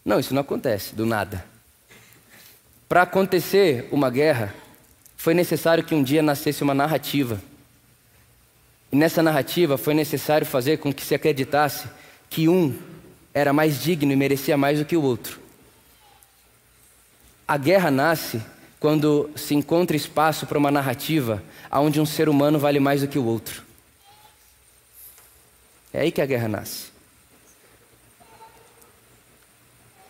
Não, 0.05 0.21
isso 0.21 0.35
não 0.35 0.43
acontece 0.43 0.95
do 0.95 1.07
nada. 1.07 1.45
Para 2.89 3.03
acontecer 3.03 3.89
uma 3.91 4.11
guerra, 4.11 4.55
foi 5.17 5.35
necessário 5.35 5.83
que 5.83 5.95
um 5.95 6.03
dia 6.03 6.23
nascesse 6.23 6.63
uma 6.63 6.75
narrativa. 6.75 7.41
E 8.93 8.97
nessa 8.97 9.23
narrativa 9.23 9.79
foi 9.79 9.95
necessário 9.95 10.47
fazer 10.47 10.77
com 10.77 10.93
que 10.93 11.03
se 11.03 11.15
acreditasse 11.15 11.89
que 12.29 12.49
um 12.49 12.77
era 13.33 13.53
mais 13.53 13.83
digno 13.83 14.13
e 14.13 14.17
merecia 14.17 14.57
mais 14.57 14.79
do 14.79 14.85
que 14.85 14.97
o 14.97 15.03
outro. 15.03 15.44
A 17.47 17.57
guerra 17.59 17.91
nasce 17.91 18.43
quando 18.81 19.31
se 19.37 19.55
encontra 19.55 19.97
espaço 19.97 20.47
para 20.47 20.59
uma 20.59 20.71
narrativa 20.71 21.43
onde 21.71 22.01
um 22.01 22.07
ser 22.07 22.29
humano 22.29 22.59
vale 22.59 22.81
mais 22.81 23.03
do 23.03 23.09
que 23.09 23.19
o 23.19 23.25
outro. 23.25 23.63
É 25.93 26.01
aí 26.01 26.13
que 26.13 26.21
a 26.21 26.27
guerra 26.27 26.49
nasce. 26.49 26.93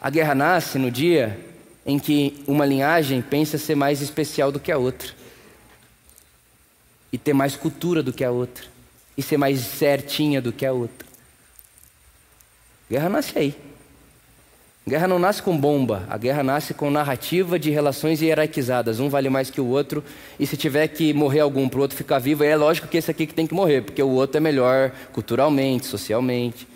A 0.00 0.10
guerra 0.10 0.34
nasce 0.34 0.78
no 0.78 0.90
dia 0.90 1.38
em 1.84 1.98
que 1.98 2.42
uma 2.46 2.64
linhagem 2.64 3.20
pensa 3.20 3.58
ser 3.58 3.74
mais 3.74 4.00
especial 4.00 4.52
do 4.52 4.60
que 4.60 4.72
a 4.72 4.78
outra, 4.78 5.12
e 7.12 7.18
ter 7.18 7.32
mais 7.32 7.56
cultura 7.56 8.02
do 8.02 8.12
que 8.12 8.24
a 8.24 8.30
outra, 8.30 8.64
e 9.16 9.22
ser 9.22 9.36
mais 9.36 9.60
certinha 9.60 10.40
do 10.40 10.52
que 10.52 10.64
a 10.64 10.72
outra. 10.72 11.06
A 12.88 12.92
guerra 12.92 13.08
nasce 13.08 13.38
aí. 13.38 13.73
Guerra 14.86 15.08
não 15.08 15.18
nasce 15.18 15.42
com 15.42 15.56
bomba, 15.56 16.06
a 16.10 16.18
guerra 16.18 16.42
nasce 16.42 16.74
com 16.74 16.90
narrativa 16.90 17.58
de 17.58 17.70
relações 17.70 18.20
hierarquizadas. 18.20 19.00
Um 19.00 19.08
vale 19.08 19.30
mais 19.30 19.48
que 19.48 19.58
o 19.58 19.66
outro, 19.66 20.04
e 20.38 20.46
se 20.46 20.58
tiver 20.58 20.86
que 20.88 21.14
morrer 21.14 21.40
algum 21.40 21.66
para 21.70 21.78
o 21.78 21.82
outro 21.82 21.96
ficar 21.96 22.18
vivo, 22.18 22.44
é 22.44 22.54
lógico 22.54 22.86
que 22.86 22.98
esse 22.98 23.10
aqui 23.10 23.26
que 23.26 23.32
tem 23.32 23.46
que 23.46 23.54
morrer, 23.54 23.80
porque 23.80 24.02
o 24.02 24.10
outro 24.10 24.36
é 24.36 24.40
melhor 24.40 24.92
culturalmente, 25.10 25.86
socialmente. 25.86 26.68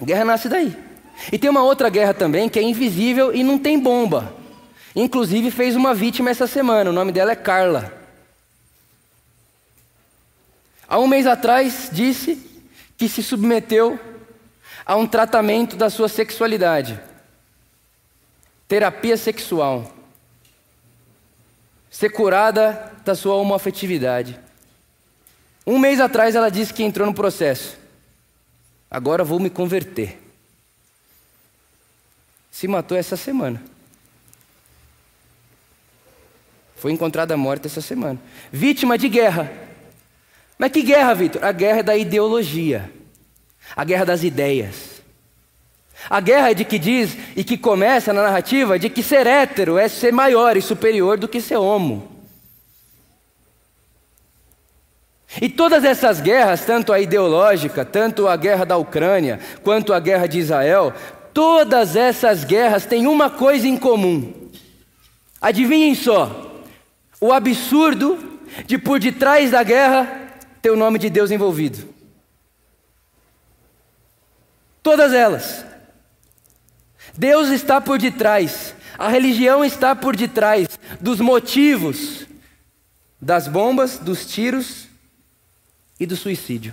A 0.00 0.04
guerra 0.04 0.24
nasce 0.24 0.48
daí. 0.48 0.76
E 1.30 1.38
tem 1.38 1.48
uma 1.48 1.62
outra 1.62 1.88
guerra 1.88 2.12
também 2.12 2.48
que 2.48 2.58
é 2.58 2.62
invisível 2.62 3.32
e 3.32 3.44
não 3.44 3.58
tem 3.58 3.78
bomba. 3.78 4.34
Inclusive 4.94 5.52
fez 5.52 5.76
uma 5.76 5.94
vítima 5.94 6.30
essa 6.30 6.48
semana, 6.48 6.90
o 6.90 6.92
nome 6.92 7.12
dela 7.12 7.30
é 7.30 7.36
Carla. 7.36 7.92
Há 10.88 10.98
um 10.98 11.06
mês 11.06 11.28
atrás 11.28 11.90
disse 11.92 12.38
que 12.98 13.08
se 13.08 13.22
submeteu 13.22 14.00
a 14.86 14.94
um 14.94 15.06
tratamento 15.06 15.76
da 15.76 15.90
sua 15.90 16.08
sexualidade. 16.08 17.00
Terapia 18.68 19.16
sexual. 19.16 19.92
Ser 21.90 22.10
curada 22.10 22.92
da 23.04 23.16
sua 23.16 23.34
homoafetividade. 23.34 24.38
Um 25.66 25.78
mês 25.78 25.98
atrás 25.98 26.36
ela 26.36 26.48
disse 26.48 26.72
que 26.72 26.84
entrou 26.84 27.04
no 27.04 27.14
processo. 27.14 27.76
Agora 28.88 29.24
vou 29.24 29.40
me 29.40 29.50
converter. 29.50 30.22
Se 32.52 32.68
matou 32.68 32.96
essa 32.96 33.16
semana. 33.16 33.60
Foi 36.76 36.92
encontrada 36.92 37.36
morta 37.36 37.66
essa 37.66 37.80
semana. 37.80 38.20
Vítima 38.52 38.96
de 38.96 39.08
guerra. 39.08 39.50
Mas 40.56 40.70
que 40.70 40.82
guerra, 40.82 41.14
Vitor? 41.14 41.42
A 41.42 41.50
guerra 41.50 41.80
é 41.80 41.82
da 41.82 41.96
ideologia. 41.96 42.95
A 43.74 43.84
guerra 43.84 44.04
das 44.04 44.22
ideias. 44.22 44.96
A 46.08 46.20
guerra 46.20 46.50
é 46.50 46.54
de 46.54 46.64
que 46.64 46.78
diz 46.78 47.16
e 47.34 47.42
que 47.42 47.56
começa 47.56 48.12
na 48.12 48.22
narrativa 48.22 48.78
de 48.78 48.88
que 48.88 49.02
ser 49.02 49.26
hétero 49.26 49.78
é 49.78 49.88
ser 49.88 50.12
maior 50.12 50.56
e 50.56 50.62
superior 50.62 51.18
do 51.18 51.26
que 51.26 51.40
ser 51.40 51.56
homo. 51.56 52.16
E 55.40 55.48
todas 55.48 55.84
essas 55.84 56.20
guerras, 56.20 56.64
tanto 56.64 56.92
a 56.92 57.00
ideológica, 57.00 57.84
tanto 57.84 58.28
a 58.28 58.36
guerra 58.36 58.64
da 58.64 58.76
Ucrânia, 58.76 59.40
quanto 59.62 59.92
a 59.92 60.00
guerra 60.00 60.26
de 60.26 60.38
Israel, 60.38 60.94
todas 61.34 61.96
essas 61.96 62.44
guerras 62.44 62.86
têm 62.86 63.06
uma 63.06 63.28
coisa 63.28 63.66
em 63.66 63.76
comum. 63.76 64.32
Adivinhem 65.40 65.94
só: 65.94 66.62
o 67.20 67.32
absurdo 67.32 68.18
de 68.64 68.78
por 68.78 68.98
detrás 68.98 69.50
da 69.50 69.62
guerra 69.62 70.08
ter 70.62 70.70
o 70.70 70.76
nome 70.76 70.98
de 70.98 71.10
Deus 71.10 71.30
envolvido. 71.30 71.95
Todas 74.86 75.12
elas. 75.12 75.64
Deus 77.12 77.48
está 77.48 77.80
por 77.80 77.98
detrás, 77.98 78.72
a 78.96 79.08
religião 79.08 79.64
está 79.64 79.96
por 79.96 80.14
detrás 80.14 80.78
dos 81.00 81.18
motivos 81.18 82.24
das 83.20 83.48
bombas, 83.48 83.98
dos 83.98 84.24
tiros 84.26 84.86
e 85.98 86.06
do 86.06 86.14
suicídio. 86.14 86.72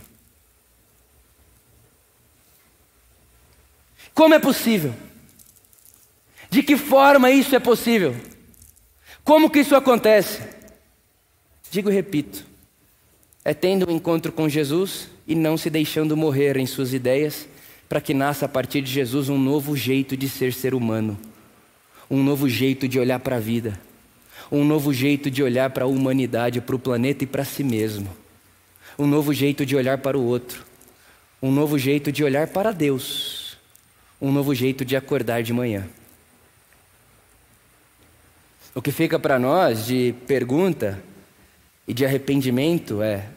Como 4.13 4.35
é 4.35 4.39
possível? 4.39 4.93
De 6.51 6.61
que 6.61 6.77
forma 6.77 7.31
isso 7.31 7.55
é 7.55 7.59
possível? 7.59 8.15
Como 9.23 9.49
que 9.49 9.61
isso 9.61 9.75
acontece? 9.75 10.43
Digo 11.71 11.89
e 11.89 11.95
repito: 11.95 12.45
é 13.43 13.55
tendo 13.55 13.89
um 13.89 13.95
encontro 13.95 14.31
com 14.31 14.47
Jesus 14.47 15.07
e 15.25 15.33
não 15.33 15.57
se 15.57 15.71
deixando 15.71 16.15
morrer 16.15 16.57
em 16.57 16.67
suas 16.67 16.93
ideias, 16.93 17.47
para 17.93 18.01
que 18.01 18.11
nasça 18.11 18.47
a 18.47 18.49
partir 18.49 18.81
de 18.81 18.91
Jesus 18.91 19.29
um 19.29 19.37
novo 19.37 19.77
jeito 19.77 20.17
de 20.17 20.27
ser 20.27 20.51
ser 20.51 20.73
humano, 20.73 21.15
um 22.09 22.23
novo 22.23 22.49
jeito 22.49 22.87
de 22.87 22.97
olhar 22.97 23.19
para 23.19 23.35
a 23.35 23.39
vida, 23.39 23.79
um 24.51 24.65
novo 24.65 24.91
jeito 24.91 25.29
de 25.29 25.43
olhar 25.43 25.69
para 25.69 25.85
a 25.85 25.87
humanidade, 25.87 26.59
para 26.59 26.75
o 26.75 26.79
planeta 26.79 27.23
e 27.23 27.27
para 27.27 27.45
si 27.45 27.63
mesmo, 27.63 28.09
um 28.97 29.05
novo 29.05 29.31
jeito 29.31 29.63
de 29.63 29.75
olhar 29.75 29.99
para 29.99 30.17
o 30.17 30.25
outro, 30.25 30.65
um 31.39 31.51
novo 31.51 31.77
jeito 31.77 32.11
de 32.11 32.23
olhar 32.23 32.47
para 32.47 32.71
Deus, 32.71 33.59
um 34.19 34.31
novo 34.31 34.55
jeito 34.55 34.83
de 34.83 34.95
acordar 34.95 35.43
de 35.43 35.53
manhã. 35.53 35.87
O 38.73 38.81
que 38.81 38.91
fica 38.91 39.19
para 39.19 39.37
nós 39.37 39.85
de 39.85 40.15
pergunta 40.25 40.99
e 41.87 41.93
de 41.93 42.03
arrependimento 42.03 43.03
é: 43.03 43.27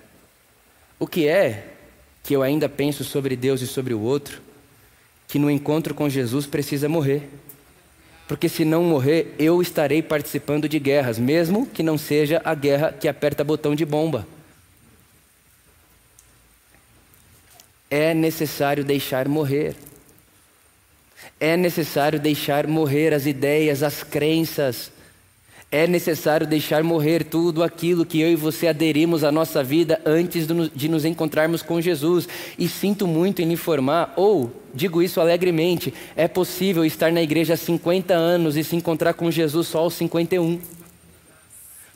o 0.99 1.07
que 1.07 1.29
é 1.29 1.75
que 2.23 2.35
eu 2.35 2.43
ainda 2.43 2.71
penso 2.71 3.05
sobre 3.05 3.37
Deus 3.37 3.61
e 3.61 3.67
sobre 3.67 3.93
o 3.93 4.01
outro, 4.01 4.46
que 5.29 5.39
no 5.39 5.51
encontro 5.51 5.95
com 5.95 6.09
Jesus 6.09 6.47
precisa 6.47 6.89
morrer? 6.89 7.29
Porque 8.29 8.49
se 8.49 8.65
não 8.65 8.83
morrer, 8.83 9.35
eu 9.39 9.63
estarei 9.63 10.03
participando 10.03 10.69
de 10.69 10.79
guerras, 10.79 11.19
mesmo 11.19 11.67
que 11.67 11.83
não 11.83 11.97
seja 11.97 12.41
a 12.45 12.55
guerra 12.55 12.93
que 12.93 13.07
aperta 13.07 13.45
botão 13.45 13.75
de 13.75 13.85
bomba. 13.85 14.27
É 17.89 18.13
necessário 18.13 18.85
deixar 18.85 19.29
morrer. 19.29 19.77
É 21.39 21.57
necessário 21.57 22.19
deixar 22.19 22.67
morrer 22.67 23.15
as 23.15 23.27
ideias, 23.27 23.83
as 23.83 24.03
crenças, 24.03 24.91
é 25.71 25.87
necessário 25.87 26.47
deixar 26.47 26.85
morrer 26.85 27.25
tudo 27.25 27.63
aquilo 27.63 28.07
que 28.07 28.21
eu 28.21 28.31
e 28.31 28.37
você 28.37 28.69
aderimos 28.69 29.25
à 29.25 29.33
nossa 29.33 29.65
vida 29.65 30.01
antes 30.07 30.47
de 30.75 30.89
nos 30.89 31.05
encontrarmos 31.05 31.61
com 31.61 31.81
Jesus. 31.81 32.29
E 32.59 32.69
sinto 32.69 33.07
muito 33.07 33.43
em 33.43 33.53
informar, 33.53 34.13
ou 34.17 34.53
digo 34.73 35.03
isso 35.03 35.21
alegremente, 35.21 35.93
é 36.15 36.29
possível 36.29 36.85
estar 36.85 37.11
na 37.11 37.23
igreja 37.23 37.55
há 37.55 37.57
50 37.57 38.15
anos 38.15 38.57
e 38.57 38.63
se 38.63 38.77
encontrar 38.77 39.15
com 39.15 39.31
Jesus 39.31 39.67
só 39.67 39.81
aos 39.81 39.95
51. 39.95 40.61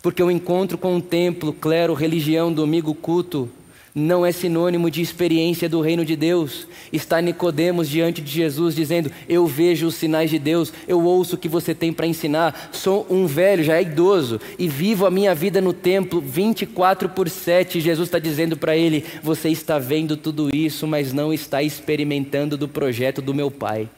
Porque 0.02 0.22
o 0.22 0.30
encontro 0.30 0.76
com 0.76 0.96
o 0.96 1.02
templo, 1.02 1.52
clero, 1.52 1.94
religião, 1.94 2.52
domingo, 2.52 2.94
culto, 2.94 3.48
não 3.94 4.24
é 4.24 4.30
sinônimo 4.30 4.90
de 4.90 5.00
experiência 5.00 5.68
do 5.68 5.80
reino 5.80 6.04
de 6.04 6.14
Deus. 6.14 6.66
Está 6.92 7.20
Nicodemos 7.20 7.88
diante 7.88 8.20
de 8.22 8.30
Jesus 8.30 8.74
dizendo: 8.74 9.10
"Eu 9.28 9.46
vejo 9.46 9.86
os 9.86 9.94
sinais 9.94 10.30
de 10.30 10.38
Deus, 10.38 10.72
eu 10.86 11.02
ouço 11.02 11.34
o 11.34 11.38
que 11.38 11.48
você 11.48 11.74
tem 11.74 11.92
para 11.92 12.06
ensinar. 12.06 12.70
Sou 12.72 13.06
um 13.10 13.26
velho, 13.26 13.64
já 13.64 13.76
é 13.76 13.82
idoso 13.82 14.40
e 14.58 14.68
vivo 14.68 15.06
a 15.06 15.10
minha 15.10 15.34
vida 15.34 15.60
no 15.60 15.72
templo 15.72 16.20
24 16.20 17.08
por 17.08 17.28
7". 17.28 17.80
Jesus 17.80 18.08
está 18.08 18.18
dizendo 18.18 18.56
para 18.56 18.76
ele: 18.76 19.04
"Você 19.22 19.48
está 19.48 19.78
vendo 19.78 20.16
tudo 20.16 20.54
isso, 20.54 20.86
mas 20.86 21.12
não 21.12 21.32
está 21.32 21.62
experimentando 21.62 22.56
do 22.56 22.68
projeto 22.68 23.20
do 23.20 23.34
meu 23.34 23.50
Pai". 23.50 23.88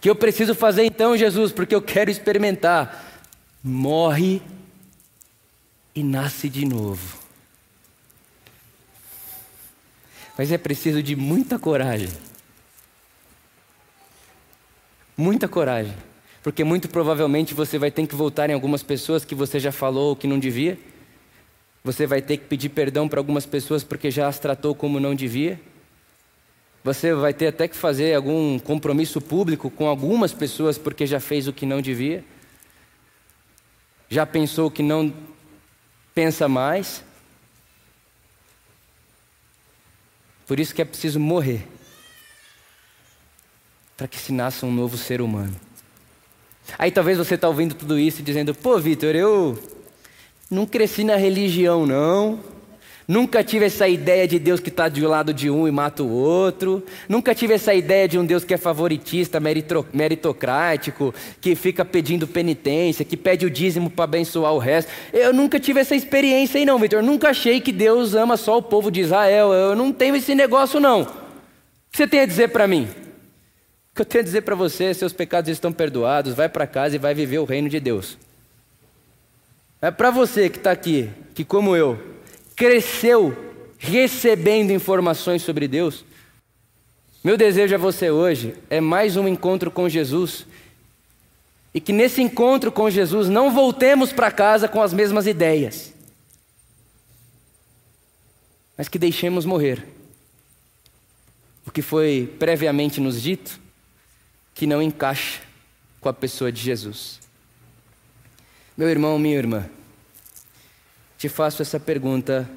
que 0.00 0.10
eu 0.10 0.16
preciso 0.16 0.52
fazer 0.52 0.84
então, 0.84 1.16
Jesus, 1.16 1.52
porque 1.52 1.72
eu 1.72 1.80
quero 1.80 2.10
experimentar 2.10 3.11
morre 3.62 4.42
e 5.94 6.02
nasce 6.02 6.48
de 6.48 6.64
novo. 6.64 7.18
Mas 10.36 10.50
é 10.50 10.58
preciso 10.58 11.02
de 11.02 11.14
muita 11.14 11.58
coragem. 11.58 12.08
Muita 15.16 15.46
coragem. 15.46 15.94
Porque 16.42 16.64
muito 16.64 16.88
provavelmente 16.88 17.54
você 17.54 17.78
vai 17.78 17.90
ter 17.90 18.06
que 18.06 18.14
voltar 18.14 18.50
em 18.50 18.54
algumas 18.54 18.82
pessoas 18.82 19.24
que 19.24 19.34
você 19.34 19.60
já 19.60 19.70
falou 19.70 20.16
que 20.16 20.26
não 20.26 20.38
devia. 20.38 20.78
Você 21.84 22.06
vai 22.06 22.22
ter 22.22 22.38
que 22.38 22.46
pedir 22.46 22.70
perdão 22.70 23.08
para 23.08 23.20
algumas 23.20 23.46
pessoas 23.46 23.84
porque 23.84 24.10
já 24.10 24.26
as 24.26 24.38
tratou 24.38 24.74
como 24.74 24.98
não 24.98 25.14
devia. 25.14 25.60
Você 26.82 27.14
vai 27.14 27.32
ter 27.32 27.48
até 27.48 27.68
que 27.68 27.76
fazer 27.76 28.14
algum 28.14 28.58
compromisso 28.58 29.20
público 29.20 29.70
com 29.70 29.86
algumas 29.86 30.32
pessoas 30.32 30.78
porque 30.78 31.06
já 31.06 31.20
fez 31.20 31.46
o 31.46 31.52
que 31.52 31.66
não 31.66 31.80
devia 31.80 32.24
já 34.12 34.26
pensou 34.26 34.70
que 34.70 34.82
não 34.82 35.10
pensa 36.14 36.46
mais? 36.46 37.02
Por 40.46 40.60
isso 40.60 40.74
que 40.74 40.82
é 40.82 40.84
preciso 40.84 41.18
morrer 41.18 41.66
para 43.96 44.06
que 44.06 44.18
se 44.18 44.30
nasça 44.30 44.66
um 44.66 44.70
novo 44.70 44.98
ser 44.98 45.22
humano. 45.22 45.58
Aí 46.78 46.90
talvez 46.90 47.16
você 47.16 47.36
está 47.36 47.48
ouvindo 47.48 47.74
tudo 47.74 47.98
isso 47.98 48.20
e 48.20 48.22
dizendo: 48.22 48.54
pô, 48.54 48.78
Vitor, 48.78 49.14
eu 49.14 49.58
não 50.50 50.66
cresci 50.66 51.04
na 51.04 51.16
religião, 51.16 51.86
não. 51.86 52.38
Nunca 53.06 53.42
tive 53.42 53.64
essa 53.66 53.88
ideia 53.88 54.28
de 54.28 54.38
Deus 54.38 54.60
que 54.60 54.68
está 54.68 54.88
do 54.88 55.08
lado 55.08 55.34
de 55.34 55.50
um 55.50 55.66
e 55.66 55.70
mata 55.70 56.02
o 56.02 56.10
outro. 56.10 56.84
Nunca 57.08 57.34
tive 57.34 57.54
essa 57.54 57.74
ideia 57.74 58.06
de 58.06 58.18
um 58.18 58.24
Deus 58.24 58.44
que 58.44 58.54
é 58.54 58.56
favoritista, 58.56 59.40
meritocrático, 59.92 61.12
que 61.40 61.54
fica 61.54 61.84
pedindo 61.84 62.28
penitência, 62.28 63.04
que 63.04 63.16
pede 63.16 63.44
o 63.44 63.50
dízimo 63.50 63.90
para 63.90 64.04
abençoar 64.04 64.52
o 64.52 64.58
resto. 64.58 64.90
Eu 65.12 65.32
nunca 65.32 65.58
tive 65.58 65.80
essa 65.80 65.96
experiência 65.96 66.58
aí, 66.58 66.64
não, 66.64 66.78
Vitor. 66.78 67.02
Nunca 67.02 67.30
achei 67.30 67.60
que 67.60 67.72
Deus 67.72 68.14
ama 68.14 68.36
só 68.36 68.58
o 68.58 68.62
povo 68.62 68.90
de 68.90 69.00
Israel. 69.00 69.52
Eu 69.52 69.74
não 69.74 69.92
tenho 69.92 70.14
esse 70.14 70.34
negócio, 70.34 70.78
não. 70.78 71.02
O 71.02 71.06
que 71.90 71.96
você 71.96 72.06
tem 72.06 72.20
a 72.20 72.26
dizer 72.26 72.48
para 72.48 72.68
mim? 72.68 72.88
O 73.90 73.96
que 73.96 74.02
eu 74.02 74.06
tenho 74.06 74.22
a 74.22 74.24
dizer 74.24 74.42
para 74.42 74.54
você? 74.54 74.94
Seus 74.94 75.12
pecados 75.12 75.50
estão 75.50 75.72
perdoados. 75.72 76.34
Vai 76.34 76.48
para 76.48 76.66
casa 76.66 76.94
e 76.94 76.98
vai 76.98 77.14
viver 77.14 77.38
o 77.38 77.44
reino 77.44 77.68
de 77.68 77.80
Deus. 77.80 78.16
É 79.82 79.90
para 79.90 80.10
você 80.12 80.48
que 80.48 80.58
está 80.58 80.70
aqui, 80.70 81.10
que 81.34 81.44
como 81.44 81.74
eu, 81.74 82.11
cresceu 82.56 83.36
recebendo 83.78 84.70
informações 84.70 85.42
sobre 85.42 85.66
Deus. 85.66 86.04
Meu 87.24 87.36
desejo 87.36 87.74
a 87.74 87.78
você 87.78 88.10
hoje 88.10 88.54
é 88.70 88.80
mais 88.80 89.16
um 89.16 89.26
encontro 89.26 89.70
com 89.70 89.88
Jesus. 89.88 90.46
E 91.74 91.80
que 91.80 91.92
nesse 91.92 92.20
encontro 92.20 92.70
com 92.70 92.90
Jesus 92.90 93.28
não 93.28 93.52
voltemos 93.52 94.12
para 94.12 94.30
casa 94.30 94.68
com 94.68 94.82
as 94.82 94.92
mesmas 94.92 95.26
ideias, 95.26 95.92
mas 98.76 98.88
que 98.88 98.98
deixemos 98.98 99.46
morrer 99.46 99.86
o 101.66 101.70
que 101.70 101.80
foi 101.80 102.30
previamente 102.38 103.00
nos 103.00 103.22
dito, 103.22 103.58
que 104.54 104.66
não 104.66 104.82
encaixa 104.82 105.40
com 106.00 106.08
a 106.08 106.12
pessoa 106.12 106.52
de 106.52 106.60
Jesus. 106.60 107.20
Meu 108.76 108.88
irmão, 108.88 109.18
minha 109.18 109.36
irmã, 109.36 109.70
te 111.22 111.28
faço 111.28 111.62
essa 111.62 111.78
pergunta 111.78 112.50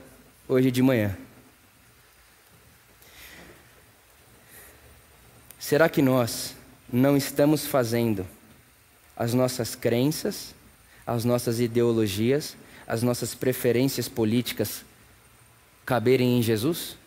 hoje 0.48 0.72
de 0.72 0.82
manhã. 0.82 1.16
Será 5.60 5.88
que 5.88 6.02
nós 6.02 6.56
não 6.92 7.16
estamos 7.16 7.68
fazendo 7.68 8.26
as 9.16 9.36
nossas 9.36 9.76
crenças, 9.76 10.56
as 11.06 11.24
nossas 11.24 11.60
ideologias, 11.60 12.58
as 12.88 13.04
nossas 13.04 13.36
preferências 13.36 14.10
políticas 14.10 14.84
caberem 15.86 16.40
em 16.40 16.42
Jesus? 16.42 16.98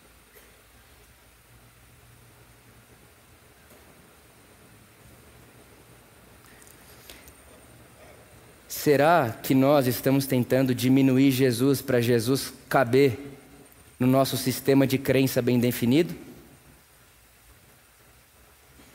Será 8.79 9.37
que 9.43 9.57
nós 9.57 9.89
estamos 9.89 10.25
tentando 10.25 10.73
diminuir 10.73 11.33
Jesus 11.33 11.83
para 11.83 12.01
Jesus 12.01 12.53
caber 12.69 13.19
no 13.99 14.07
nosso 14.07 14.37
sistema 14.37 14.87
de 14.87 14.97
crença 14.97 15.43
bem 15.43 15.59
definido? 15.59 16.15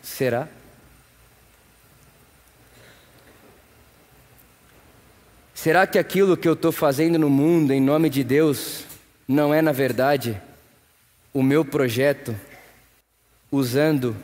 Será? 0.01 0.47
Será 5.53 5.85
que 5.85 5.99
aquilo 5.99 6.37
que 6.37 6.47
eu 6.47 6.53
estou 6.53 6.71
fazendo 6.71 7.19
no 7.19 7.29
mundo 7.29 7.73
em 7.73 7.81
nome 7.81 8.09
de 8.09 8.23
Deus 8.23 8.85
não 9.27 9.53
é, 9.53 9.61
na 9.61 9.73
verdade, 9.73 10.41
o 11.33 11.43
meu 11.43 11.65
projeto 11.65 12.33
usando 13.51 14.15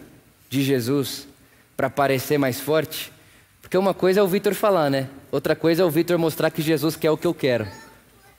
de 0.49 0.63
Jesus 0.63 1.27
para 1.75 1.89
parecer 1.89 2.37
mais 2.37 2.61
forte? 2.61 3.11
Porque 3.69 3.77
uma 3.77 3.93
coisa 3.93 4.19
é 4.19 4.23
o 4.23 4.27
Vitor 4.27 4.55
falar, 4.55 4.89
né? 4.89 5.07
Outra 5.31 5.55
coisa 5.55 5.83
é 5.83 5.85
o 5.85 5.91
Vitor 5.91 6.17
mostrar 6.17 6.49
que 6.49 6.59
Jesus 6.59 6.95
quer 6.95 7.11
o 7.11 7.17
que 7.17 7.27
eu 7.27 7.35
quero. 7.35 7.67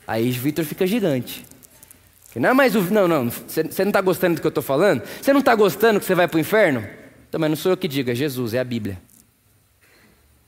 Aí 0.05 0.29
o 0.29 0.33
Vitor 0.33 0.65
fica 0.65 0.85
gigante. 0.85 1.47
Não 2.35 2.49
é 2.49 2.53
mais 2.53 2.75
o. 2.75 2.81
Não, 2.81 3.07
não. 3.07 3.31
Você 3.31 3.63
não 3.63 3.91
está 3.91 4.01
gostando 4.01 4.35
do 4.35 4.41
que 4.41 4.47
eu 4.49 4.49
estou 4.49 4.63
falando? 4.63 5.05
Você 5.23 5.33
não 5.33 5.39
está 5.39 5.55
gostando 5.55 6.01
que 6.01 6.07
você 6.07 6.17
vai 6.17 6.27
para 6.27 6.37
o 6.37 6.41
inferno? 6.41 6.85
Também 7.31 7.49
não 7.49 7.55
sou 7.55 7.71
eu 7.71 7.77
que 7.77 7.87
digo, 7.87 8.11
é 8.11 8.15
Jesus, 8.15 8.55
é 8.55 8.59
a 8.59 8.65
Bíblia. 8.65 9.01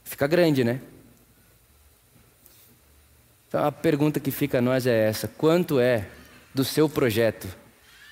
Fica 0.03 0.27
grande, 0.27 0.65
né? 0.65 0.81
Então 3.47 3.65
a 3.65 3.71
pergunta 3.71 4.19
que 4.19 4.33
fica 4.33 4.59
a 4.59 4.61
nós 4.61 4.85
é 4.85 5.09
essa: 5.09 5.29
quanto 5.29 5.79
é 5.79 6.09
do 6.53 6.65
seu 6.65 6.89
projeto 6.89 7.47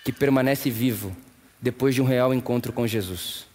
que 0.04 0.12
permanece 0.12 0.70
vivo 0.70 1.16
depois 1.60 1.96
de 1.96 2.00
um 2.00 2.04
real 2.04 2.32
encontro 2.32 2.72
com 2.72 2.86
Jesus? 2.86 3.49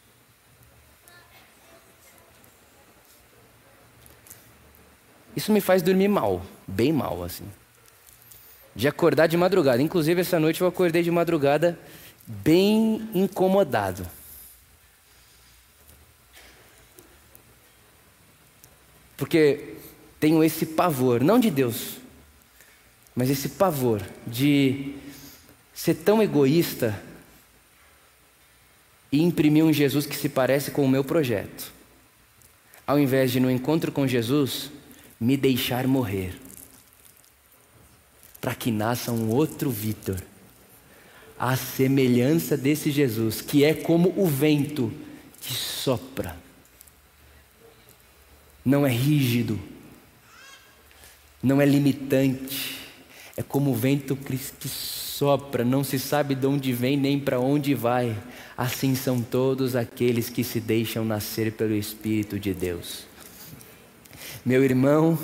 Isso 5.36 5.52
me 5.52 5.60
faz 5.60 5.82
dormir 5.82 6.08
mal, 6.08 6.42
bem 6.68 6.94
mal 6.94 7.24
assim. 7.24 7.46
De 8.76 8.88
acordar 8.88 9.28
de 9.28 9.38
madrugada. 9.38 9.82
Inclusive 9.82 10.22
essa 10.22 10.40
noite 10.40 10.62
eu 10.62 10.68
acordei 10.68 11.04
de 11.04 11.12
madrugada 11.12 11.78
bem 12.26 13.10
incomodado. 13.14 14.06
Porque 19.18 19.76
tenho 20.20 20.44
esse 20.44 20.66
pavor, 20.66 21.24
não 21.24 21.40
de 21.40 21.50
Deus, 21.50 21.98
mas 23.16 23.30
esse 23.30 23.50
pavor 23.50 24.02
de 24.28 24.96
ser 25.74 25.96
tão 25.96 26.22
egoísta 26.22 27.02
e 29.12 29.22
imprimir 29.22 29.64
um 29.64 29.72
Jesus 29.72 30.06
que 30.06 30.16
se 30.16 30.28
parece 30.28 30.72
com 30.72 30.84
o 30.84 30.90
meu 30.90 31.04
projeto. 31.04 31.72
Ao 32.86 33.00
invés 33.00 33.32
de, 33.32 33.40
no 33.40 33.50
encontro 33.50 33.92
com 33.92 34.06
Jesus, 34.06 34.70
me 35.20 35.38
deixar 35.38 35.88
morrer, 35.88 36.40
para 38.42 38.54
que 38.54 38.72
nasça 38.72 39.12
um 39.12 39.30
outro 39.30 39.70
Vitor, 39.70 40.22
a 41.38 41.56
semelhança 41.56 42.56
desse 42.56 42.92
Jesus, 42.92 43.42
que 43.42 43.64
é 43.64 43.74
como 43.74 44.14
o 44.18 44.28
vento 44.28 44.92
que 45.42 45.54
sopra, 45.54 46.38
não 48.64 48.86
é 48.86 48.90
rígido, 48.90 49.60
não 51.42 51.62
é 51.62 51.66
limitante, 51.66 52.80
é 53.38 53.44
como 53.44 53.72
o 53.72 53.76
vento 53.76 54.16
que 54.16 54.68
sopra, 54.68 55.64
não 55.64 55.84
se 55.84 56.00
sabe 56.00 56.36
de 56.36 56.48
onde 56.48 56.74
vem 56.74 56.98
nem 56.98 57.20
para 57.20 57.40
onde 57.40 57.74
vai. 57.74 58.18
Assim 58.58 58.96
são 58.96 59.22
todos 59.22 59.76
aqueles 59.76 60.30
que 60.30 60.44
se 60.44 60.60
deixam 60.60 61.06
nascer 61.06 61.52
pelo 61.52 61.76
Espírito 61.76 62.40
de 62.40 62.54
Deus. 62.54 63.06
Meu 64.46 64.64
irmão, 64.64 65.18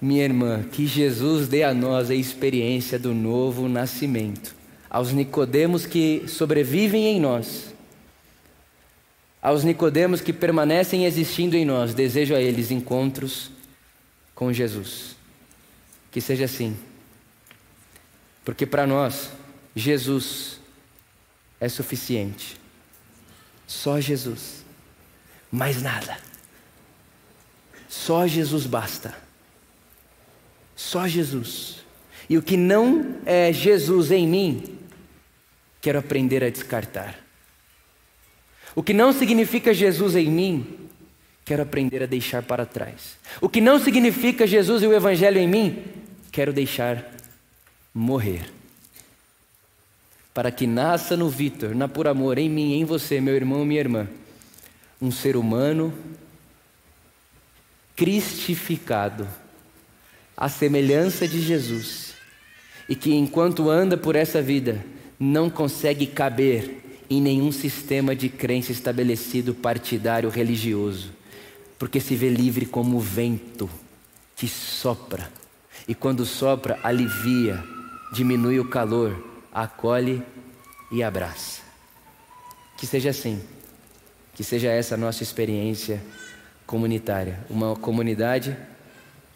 minha 0.00 0.24
irmã, 0.24 0.62
que 0.62 0.86
Jesus 0.86 1.48
dê 1.48 1.62
a 1.62 1.74
nós 1.74 2.10
a 2.10 2.14
experiência 2.14 2.98
do 2.98 3.12
novo 3.12 3.68
nascimento. 3.68 4.54
Aos 4.88 5.12
Nicodemos 5.12 5.86
que 5.86 6.24
sobrevivem 6.26 7.06
em 7.06 7.20
nós, 7.20 7.74
aos 9.40 9.62
Nicodemos 9.64 10.20
que 10.20 10.32
permanecem 10.32 11.04
existindo 11.04 11.56
em 11.56 11.64
nós, 11.64 11.94
desejo 11.94 12.34
a 12.34 12.40
eles 12.40 12.70
encontros 12.70 13.50
com 14.34 14.52
Jesus. 14.52 15.16
Que 16.10 16.20
seja 16.20 16.44
assim. 16.44 16.76
Porque 18.44 18.66
para 18.66 18.86
nós, 18.86 19.30
Jesus 19.76 20.58
é 21.60 21.68
suficiente. 21.68 22.58
Só 23.66 24.00
Jesus. 24.00 24.64
Mais 25.50 25.82
nada. 25.82 26.16
Só 28.04 28.26
Jesus 28.28 28.64
basta. 28.64 29.12
Só 30.76 31.08
Jesus. 31.08 31.84
E 32.30 32.38
o 32.38 32.42
que 32.42 32.56
não 32.56 33.16
é 33.26 33.52
Jesus 33.52 34.12
em 34.12 34.26
mim, 34.26 34.78
quero 35.80 35.98
aprender 35.98 36.44
a 36.44 36.48
descartar. 36.48 37.18
O 38.74 38.84
que 38.84 38.94
não 38.94 39.12
significa 39.12 39.74
Jesus 39.74 40.14
em 40.14 40.30
mim, 40.30 40.88
quero 41.44 41.62
aprender 41.62 42.02
a 42.02 42.06
deixar 42.06 42.42
para 42.42 42.64
trás. 42.64 43.18
O 43.40 43.48
que 43.48 43.60
não 43.60 43.80
significa 43.80 44.46
Jesus 44.46 44.82
e 44.82 44.86
o 44.86 44.94
Evangelho 44.94 45.38
em 45.38 45.48
mim, 45.48 45.82
quero 46.30 46.52
deixar 46.52 47.04
morrer. 47.92 48.48
Para 50.32 50.52
que 50.52 50.68
nasça 50.68 51.16
no 51.16 51.28
Vitor, 51.28 51.74
na 51.74 51.88
por 51.88 52.06
amor, 52.06 52.38
em 52.38 52.48
mim, 52.48 52.74
em 52.74 52.84
você, 52.84 53.20
meu 53.20 53.34
irmão, 53.34 53.64
minha 53.64 53.80
irmã, 53.80 54.08
um 55.02 55.10
ser 55.10 55.36
humano 55.36 55.92
cristificado, 57.98 59.28
à 60.34 60.48
semelhança 60.48 61.28
de 61.28 61.42
Jesus, 61.42 62.14
e 62.88 62.94
que 62.94 63.12
enquanto 63.14 63.68
anda 63.68 63.98
por 63.98 64.16
essa 64.16 64.40
vida, 64.40 64.82
não 65.20 65.50
consegue 65.50 66.06
caber 66.06 67.02
em 67.10 67.20
nenhum 67.20 67.52
sistema 67.52 68.16
de 68.16 68.30
crença 68.30 68.72
estabelecido 68.72 69.52
partidário 69.52 70.30
religioso 70.30 71.18
porque 71.78 72.00
se 72.00 72.16
vê 72.16 72.28
livre 72.28 72.66
como 72.66 72.96
o 72.96 73.00
vento 73.00 73.70
que 74.34 74.48
sopra. 74.48 75.30
E 75.86 75.94
quando 75.94 76.26
sopra, 76.26 76.78
alivia, 76.82 77.62
diminui 78.12 78.58
o 78.58 78.68
calor, 78.68 79.24
acolhe 79.54 80.22
e 80.90 81.02
abraça. 81.02 81.62
Que 82.76 82.86
seja 82.86 83.10
assim. 83.10 83.40
Que 84.34 84.42
seja 84.42 84.68
essa 84.68 84.96
a 84.96 84.98
nossa 84.98 85.22
experiência 85.22 86.02
comunitária. 86.68 87.40
Uma 87.48 87.74
comunidade 87.74 88.54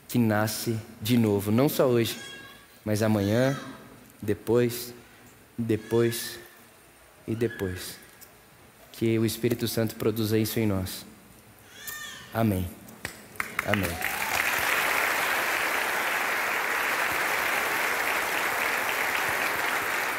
que 0.06 0.18
nasce 0.18 0.78
de 1.00 1.16
novo, 1.16 1.50
não 1.50 1.66
só 1.66 1.86
hoje, 1.86 2.16
mas 2.84 3.02
amanhã, 3.02 3.58
depois, 4.20 4.92
depois 5.56 6.38
e 7.26 7.34
depois. 7.34 7.96
Que 8.92 9.18
o 9.18 9.24
Espírito 9.24 9.66
Santo 9.66 9.96
produza 9.96 10.38
isso 10.38 10.60
em 10.60 10.66
nós. 10.66 11.06
Amém. 12.34 12.68
Amém. 13.66 13.90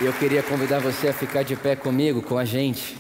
Eu 0.02 0.12
queria 0.14 0.42
convidar 0.42 0.80
você 0.80 1.10
a 1.10 1.14
ficar 1.14 1.44
de 1.44 1.56
pé 1.56 1.76
comigo, 1.76 2.24
com 2.24 2.40
a 2.40 2.44
gente, 2.44 2.98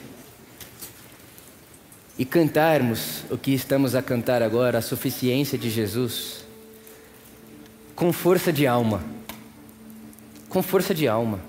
e 2.17 2.25
cantarmos 2.25 3.23
o 3.29 3.37
que 3.37 3.53
estamos 3.53 3.95
a 3.95 4.01
cantar 4.01 4.41
agora, 4.41 4.77
a 4.77 4.81
suficiência 4.81 5.57
de 5.57 5.69
Jesus, 5.69 6.45
com 7.95 8.13
força 8.13 8.51
de 8.51 8.67
alma. 8.67 9.03
Com 10.49 10.61
força 10.61 10.93
de 10.93 11.07
alma. 11.07 11.39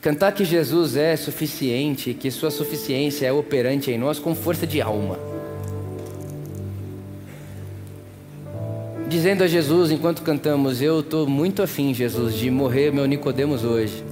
Cantar 0.00 0.32
que 0.32 0.44
Jesus 0.44 0.96
é 0.96 1.16
suficiente, 1.16 2.14
que 2.14 2.30
Sua 2.30 2.50
suficiência 2.50 3.26
é 3.26 3.32
operante 3.32 3.90
em 3.90 3.98
nós 3.98 4.18
com 4.18 4.34
força 4.34 4.66
de 4.66 4.80
alma. 4.80 5.18
dizendo 9.08 9.42
a 9.42 9.46
Jesus 9.46 9.90
enquanto 9.90 10.22
cantamos: 10.22 10.82
Eu 10.82 11.00
estou 11.00 11.26
muito 11.26 11.62
afim, 11.62 11.94
Jesus, 11.94 12.34
de 12.34 12.50
morrer 12.50 12.92
meu 12.92 13.06
Nicodemos 13.06 13.64
hoje. 13.64 14.04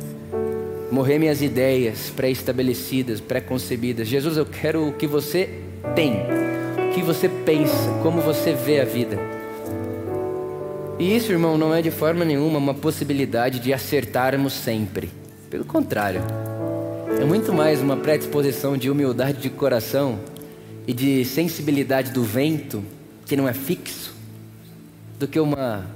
Morrer 0.91 1.19
minhas 1.19 1.43
ideias 1.43 2.11
pré-estabelecidas, 2.15 3.21
pré-concebidas. 3.21 4.07
Jesus, 4.07 4.37
eu 4.37 4.47
quero 4.47 4.89
o 4.89 4.93
que 4.93 5.07
você 5.07 5.61
tem, 5.95 6.15
o 6.91 6.95
que 6.95 7.03
você 7.03 7.29
pensa, 7.29 7.91
como 8.03 8.21
você 8.21 8.53
vê 8.53 8.81
a 8.81 8.85
vida. 8.85 9.19
E 10.99 11.15
isso, 11.15 11.33
irmão, 11.33 11.59
não 11.59 11.75
é 11.75 11.83
de 11.83 11.91
forma 11.91 12.25
nenhuma 12.25 12.59
uma 12.59 12.73
possibilidade 12.73 13.59
de 13.59 13.73
acertarmos 13.73 14.53
sempre. 14.53 15.11
Pelo 15.51 15.65
contrário, 15.65 16.23
é 17.21 17.25
muito 17.25 17.53
mais 17.53 17.83
uma 17.83 17.97
predisposição 17.97 18.77
de 18.77 18.89
humildade 18.89 19.41
de 19.41 19.51
coração 19.51 20.19
e 20.87 20.93
de 20.93 21.25
sensibilidade 21.25 22.13
do 22.13 22.23
vento, 22.23 22.83
que 23.27 23.37
não 23.37 23.49
é 23.49 23.53
fixo, 23.53 24.15
do 25.19 25.27
que 25.27 25.41
uma 25.41 25.96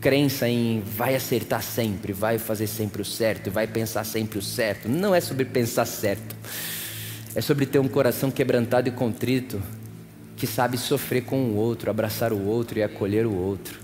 crença 0.00 0.48
em 0.48 0.80
vai 0.80 1.14
acertar 1.14 1.62
sempre, 1.62 2.12
vai 2.12 2.38
fazer 2.38 2.66
sempre 2.66 3.02
o 3.02 3.04
certo, 3.04 3.50
vai 3.50 3.66
pensar 3.66 4.04
sempre 4.04 4.38
o 4.38 4.42
certo. 4.42 4.88
Não 4.88 5.14
é 5.14 5.20
sobre 5.20 5.44
pensar 5.44 5.86
certo, 5.86 6.34
é 7.34 7.40
sobre 7.40 7.66
ter 7.66 7.78
um 7.78 7.88
coração 7.88 8.30
quebrantado 8.30 8.88
e 8.88 8.92
contrito 8.92 9.62
que 10.36 10.46
sabe 10.46 10.76
sofrer 10.76 11.22
com 11.22 11.36
o 11.36 11.56
outro, 11.56 11.90
abraçar 11.90 12.32
o 12.32 12.44
outro 12.44 12.78
e 12.78 12.82
acolher 12.82 13.26
o 13.26 13.34
outro. 13.34 13.80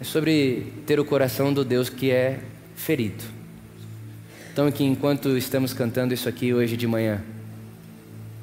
É 0.00 0.04
sobre 0.04 0.72
ter 0.86 0.98
o 0.98 1.04
coração 1.04 1.52
do 1.52 1.64
Deus 1.64 1.88
que 1.88 2.10
é 2.10 2.40
ferido. 2.74 3.22
Então, 4.52 4.70
que 4.70 4.84
enquanto 4.84 5.36
estamos 5.36 5.72
cantando 5.72 6.12
isso 6.12 6.28
aqui 6.28 6.52
hoje 6.52 6.76
de 6.76 6.86
manhã, 6.86 7.22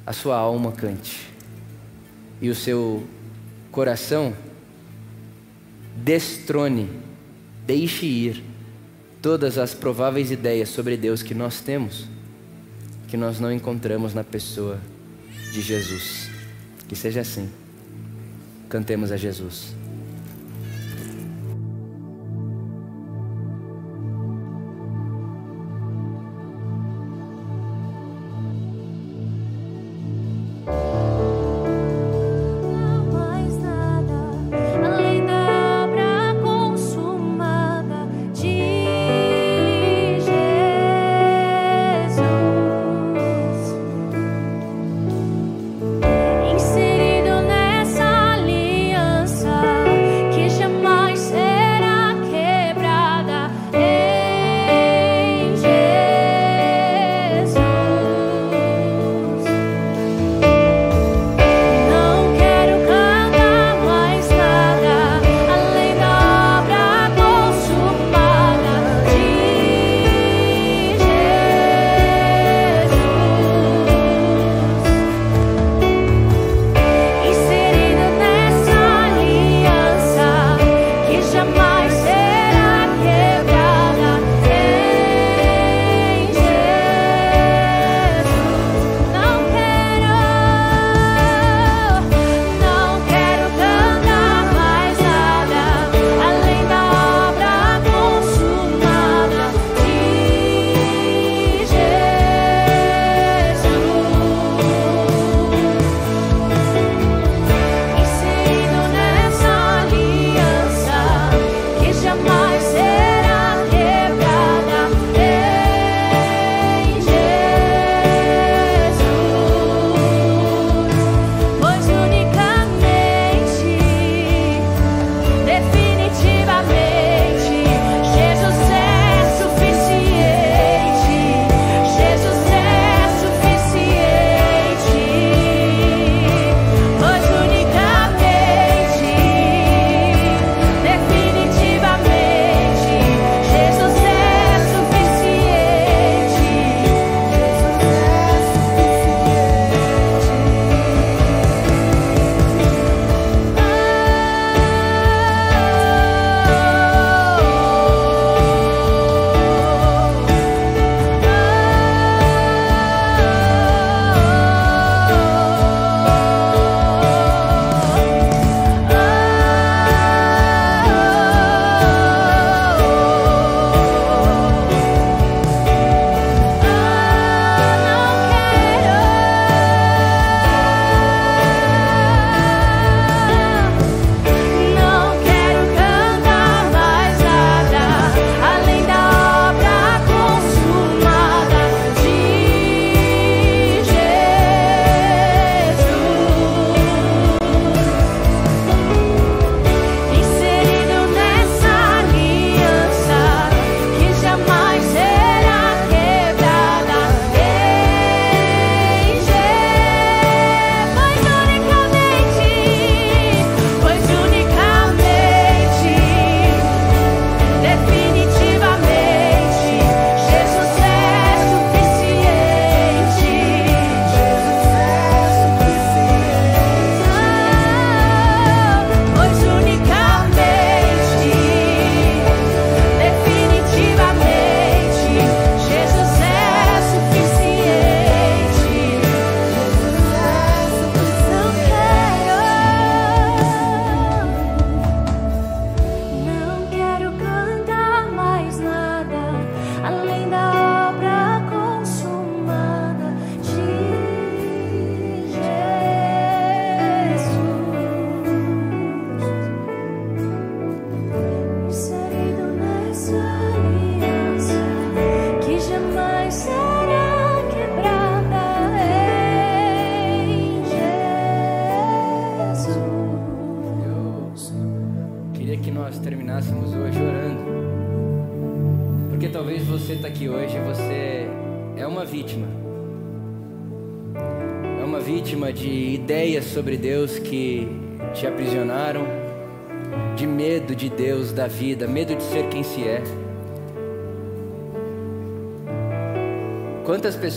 a 0.06 0.12
sua 0.12 0.36
alma 0.36 0.72
cante 0.72 1.28
e 2.40 2.48
o 2.48 2.54
seu 2.54 3.06
coração 3.70 4.34
destrone, 5.96 6.88
deixe 7.66 8.06
ir 8.06 8.44
todas 9.20 9.58
as 9.58 9.74
prováveis 9.74 10.30
ideias 10.30 10.68
sobre 10.68 10.96
Deus 10.96 11.22
que 11.22 11.34
nós 11.34 11.60
temos, 11.60 12.06
que 13.08 13.16
nós 13.16 13.38
não 13.38 13.52
encontramos 13.52 14.14
na 14.14 14.24
pessoa 14.24 14.80
de 15.52 15.60
Jesus. 15.60 16.30
Que 16.88 16.96
seja 16.96 17.20
assim. 17.20 17.48
Cantemos 18.68 19.12
a 19.12 19.16
Jesus. 19.16 19.74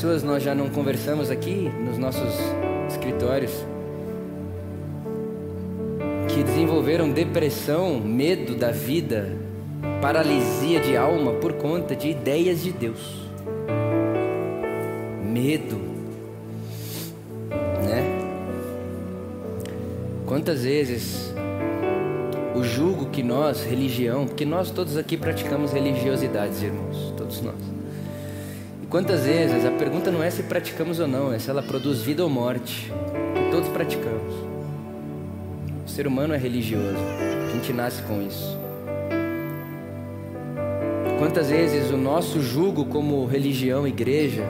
Pessoas 0.03 0.21
nós 0.21 0.43
já 0.43 0.53
não 0.53 0.67
conversamos 0.69 1.31
aqui 1.31 1.71
nos 1.79 1.97
nossos 1.97 2.33
escritórios 2.89 3.51
que 6.27 6.43
desenvolveram 6.43 7.09
depressão, 7.09 8.01
medo 8.01 8.53
da 8.53 8.69
vida, 8.69 9.31
paralisia 10.01 10.81
de 10.81 10.97
alma 10.97 11.31
por 11.35 11.53
conta 11.53 11.95
de 11.95 12.09
ideias 12.09 12.61
de 12.61 12.73
Deus. 12.73 13.29
Medo, 15.23 15.79
né? 17.85 18.03
Quantas 20.25 20.65
vezes 20.65 21.33
o 22.53 22.61
julgo 22.61 23.05
que 23.05 23.23
nós, 23.23 23.63
religião, 23.63 24.25
porque 24.27 24.43
nós 24.43 24.69
todos 24.69 24.97
aqui 24.97 25.15
praticamos 25.15 25.71
religiosidades, 25.71 26.61
irmãos, 26.61 27.13
todos 27.15 27.41
nós. 27.41 27.72
Quantas 28.93 29.25
vezes 29.25 29.65
a 29.65 29.71
pergunta 29.71 30.11
não 30.11 30.21
é 30.21 30.29
se 30.29 30.43
praticamos 30.43 30.99
ou 30.99 31.07
não, 31.07 31.33
é 31.33 31.39
se 31.39 31.49
ela 31.49 31.63
produz 31.63 32.03
vida 32.03 32.23
ou 32.23 32.29
morte. 32.29 32.91
E 33.35 33.49
todos 33.49 33.67
praticamos. 33.69 34.35
O 35.83 35.89
ser 35.89 36.05
humano 36.05 36.31
é 36.35 36.37
religioso, 36.37 36.99
a 37.47 37.51
gente 37.55 37.73
nasce 37.73 38.03
com 38.03 38.21
isso. 38.21 38.55
Quantas 41.17 41.49
vezes 41.49 41.89
o 41.89 41.97
nosso 41.97 42.39
jugo 42.39 42.85
como 42.85 43.25
religião, 43.25 43.87
igreja, 43.87 44.43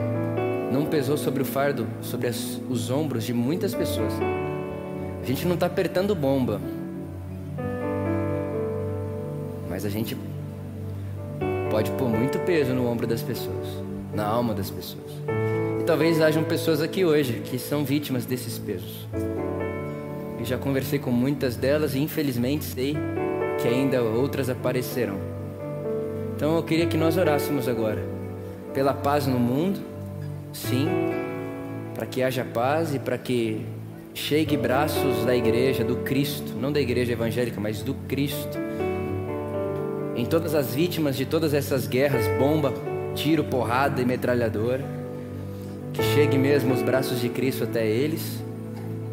não 0.70 0.84
pesou 0.84 1.16
sobre 1.16 1.40
o 1.40 1.46
fardo, 1.46 1.86
sobre 2.02 2.26
as, 2.26 2.60
os 2.68 2.90
ombros 2.90 3.24
de 3.24 3.32
muitas 3.32 3.74
pessoas. 3.74 4.12
A 5.22 5.26
gente 5.26 5.46
não 5.46 5.54
está 5.54 5.64
apertando 5.64 6.14
bomba, 6.14 6.60
mas 9.70 9.86
a 9.86 9.88
gente 9.88 10.14
pode 11.70 11.90
pôr 11.92 12.10
muito 12.10 12.38
peso 12.40 12.74
no 12.74 12.86
ombro 12.86 13.06
das 13.06 13.22
pessoas 13.22 13.93
na 14.14 14.24
alma 14.24 14.54
das 14.54 14.70
pessoas. 14.70 15.10
E 15.80 15.84
talvez 15.84 16.20
hajam 16.20 16.44
pessoas 16.44 16.80
aqui 16.80 17.04
hoje 17.04 17.42
que 17.44 17.58
são 17.58 17.84
vítimas 17.84 18.24
desses 18.24 18.58
pesos. 18.58 19.06
Eu 20.38 20.44
já 20.44 20.56
conversei 20.56 20.98
com 20.98 21.10
muitas 21.10 21.56
delas 21.56 21.94
e 21.94 21.98
infelizmente 21.98 22.64
sei 22.64 22.96
que 23.60 23.68
ainda 23.68 24.02
outras 24.02 24.48
aparecerão. 24.48 25.18
Então 26.36 26.56
eu 26.56 26.62
queria 26.62 26.86
que 26.86 26.96
nós 26.96 27.16
orássemos 27.16 27.68
agora 27.68 28.02
pela 28.72 28.92
paz 28.92 29.26
no 29.26 29.38
mundo, 29.38 29.80
sim, 30.52 30.88
para 31.94 32.06
que 32.06 32.22
haja 32.22 32.44
paz 32.44 32.94
e 32.94 32.98
para 32.98 33.16
que 33.16 33.64
chegue 34.12 34.56
braços 34.56 35.24
da 35.24 35.34
igreja, 35.34 35.84
do 35.84 35.96
Cristo, 35.96 36.54
não 36.60 36.72
da 36.72 36.80
igreja 36.80 37.12
evangélica, 37.12 37.60
mas 37.60 37.82
do 37.82 37.94
Cristo, 38.08 38.58
em 40.16 40.24
todas 40.24 40.54
as 40.54 40.74
vítimas 40.74 41.16
de 41.16 41.24
todas 41.24 41.54
essas 41.54 41.86
guerras, 41.86 42.26
bomba, 42.38 42.72
tiro, 43.14 43.44
porrada 43.44 44.02
e 44.02 44.04
metralhadora. 44.04 44.84
Que 45.92 46.02
chegue 46.02 46.36
mesmo 46.36 46.74
os 46.74 46.82
braços 46.82 47.20
de 47.20 47.28
Cristo 47.28 47.64
até 47.64 47.86
eles. 47.86 48.42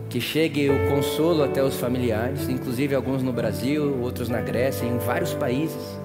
Que 0.10 0.20
chegue 0.20 0.70
o 0.70 0.90
consolo 0.90 1.44
até 1.44 1.64
os 1.64 1.80
familiares, 1.80 2.50
inclusive 2.50 2.94
alguns 2.94 3.24
no 3.24 3.32
Brasil, 3.32 4.00
outros 4.02 4.28
na 4.28 4.42
Grécia, 4.42 4.86
em 4.86 4.98
vários 4.98 5.34
países. 5.34 6.00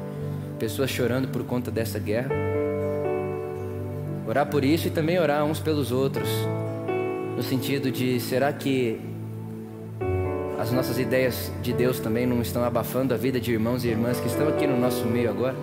Pessoas 0.59 0.91
chorando 0.91 1.29
por 1.29 1.45
conta 1.45 1.71
dessa 1.71 1.99
guerra. 1.99 2.31
Orar 4.29 4.47
por 4.47 4.65
isso 4.65 4.87
e 4.89 4.91
também 4.91 5.19
orar 5.19 5.45
uns 5.45 5.59
pelos 5.59 5.91
outros. 5.91 6.29
No 7.37 7.43
sentido 7.43 7.91
de, 7.91 8.21
será 8.21 8.53
que 8.53 9.01
as 10.59 10.73
nossas 10.73 10.99
ideias 10.99 11.53
de 11.63 11.73
Deus 11.73 11.99
também 12.01 12.27
não 12.27 12.41
estão 12.41 12.65
abafando 12.65 13.13
a 13.13 13.17
vida 13.17 13.41
de 13.41 13.53
irmãos 13.53 13.85
e 13.85 13.89
irmãs 13.89 14.21
que 14.21 14.27
estão 14.27 14.49
aqui 14.49 14.67
no 14.67 14.79
nosso 14.79 15.05
meio 15.07 15.31
agora? 15.31 15.55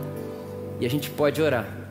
E 0.79 0.85
a 0.85 0.89
gente 0.89 1.09
pode 1.09 1.41
orar 1.41 1.82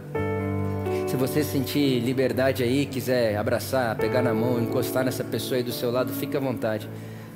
se 1.13 1.17
você 1.19 1.45
sentir 1.45 2.01
liberdade 2.01 2.63
aí, 2.63 2.87
quiser 2.87 3.37
abraçar, 3.37 3.95
pegar 3.97 4.23
na 4.23 4.33
mão, 4.33 4.59
encostar 4.59 5.05
nessa 5.05 5.23
pessoa 5.23 5.59
aí 5.59 5.63
do 5.63 5.71
seu 5.71 5.91
lado, 5.91 6.11
fique 6.11 6.35
à 6.39 6.41
vontade. 6.41 6.89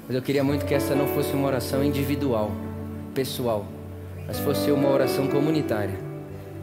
Mas 0.06 0.16
eu 0.16 0.22
queria 0.22 0.42
muito 0.42 0.64
que 0.64 0.72
essa 0.72 0.94
não 0.94 1.06
fosse 1.08 1.34
uma 1.34 1.46
oração 1.46 1.84
individual, 1.84 2.50
pessoal, 3.14 3.66
mas 4.26 4.38
fosse 4.38 4.70
uma 4.70 4.88
oração 4.88 5.26
comunitária. 5.26 5.94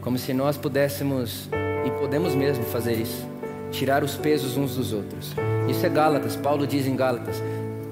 Como 0.02 0.18
se 0.18 0.34
nós 0.34 0.58
pudéssemos, 0.58 1.48
e 1.86 1.92
podemos 2.00 2.34
mesmo 2.34 2.64
fazer 2.64 2.94
isso, 2.94 3.30
tirar 3.72 4.04
os 4.04 4.16
pesos 4.16 4.58
uns 4.58 4.76
dos 4.76 4.92
outros. 4.92 5.36
Isso 5.70 5.86
é 5.86 5.90
Gálatas, 5.90 6.36
Paulo 6.36 6.66
diz 6.66 6.88
em 6.88 6.96
Gálatas: 6.96 7.44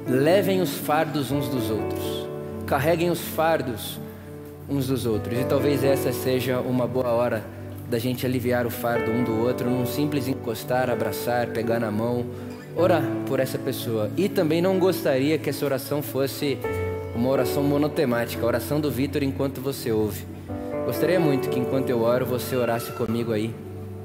levem 0.07 0.61
os 0.61 0.73
fardos 0.73 1.29
uns 1.29 1.47
dos 1.47 1.69
outros, 1.69 2.27
carreguem 2.65 3.11
os 3.11 3.21
fardos 3.21 3.99
uns 4.67 4.87
dos 4.87 5.05
outros. 5.05 5.39
E 5.39 5.43
talvez 5.43 5.83
essa 5.83 6.11
seja 6.11 6.59
uma 6.59 6.87
boa 6.87 7.09
hora 7.09 7.60
da 7.91 7.99
gente 7.99 8.25
aliviar 8.25 8.65
o 8.65 8.69
fardo 8.69 9.11
um 9.11 9.21
do 9.21 9.37
outro 9.37 9.69
num 9.69 9.85
simples 9.85 10.25
encostar, 10.25 10.89
abraçar, 10.89 11.47
pegar 11.47 11.77
na 11.77 11.91
mão, 11.91 12.25
orar 12.73 13.03
por 13.27 13.41
essa 13.41 13.59
pessoa. 13.59 14.09
E 14.15 14.29
também 14.29 14.61
não 14.61 14.79
gostaria 14.79 15.37
que 15.37 15.49
essa 15.49 15.65
oração 15.65 16.01
fosse 16.01 16.57
uma 17.13 17.29
oração 17.29 17.61
monotemática, 17.61 18.41
a 18.43 18.47
oração 18.47 18.79
do 18.79 18.89
Vitor 18.89 19.21
enquanto 19.21 19.59
você 19.59 19.91
ouve. 19.91 20.25
Gostaria 20.85 21.19
muito 21.19 21.49
que 21.49 21.59
enquanto 21.59 21.89
eu 21.89 22.01
oro 22.01 22.25
você 22.25 22.55
orasse 22.55 22.93
comigo 22.93 23.33
aí 23.33 23.53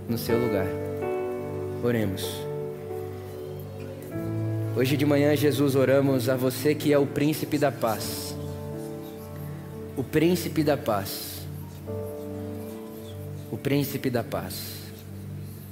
no 0.09 0.18
seu 0.18 0.37
lugar. 0.37 0.66
Oremos. 1.84 2.28
Hoje 4.76 4.97
de 4.97 5.07
manhã, 5.07 5.34
Jesus, 5.37 5.76
oramos 5.76 6.28
a 6.28 6.34
você 6.34 6.74
que 6.74 6.93
é 6.93 6.99
o 6.99 7.07
príncipe 7.07 7.57
da 7.57 7.70
paz. 7.70 8.37
O 9.97 10.03
príncipe 10.03 10.64
da 10.64 10.76
paz 10.76 11.36
o 13.51 13.57
príncipe 13.57 14.11
da 14.11 14.24
paz, 14.24 14.55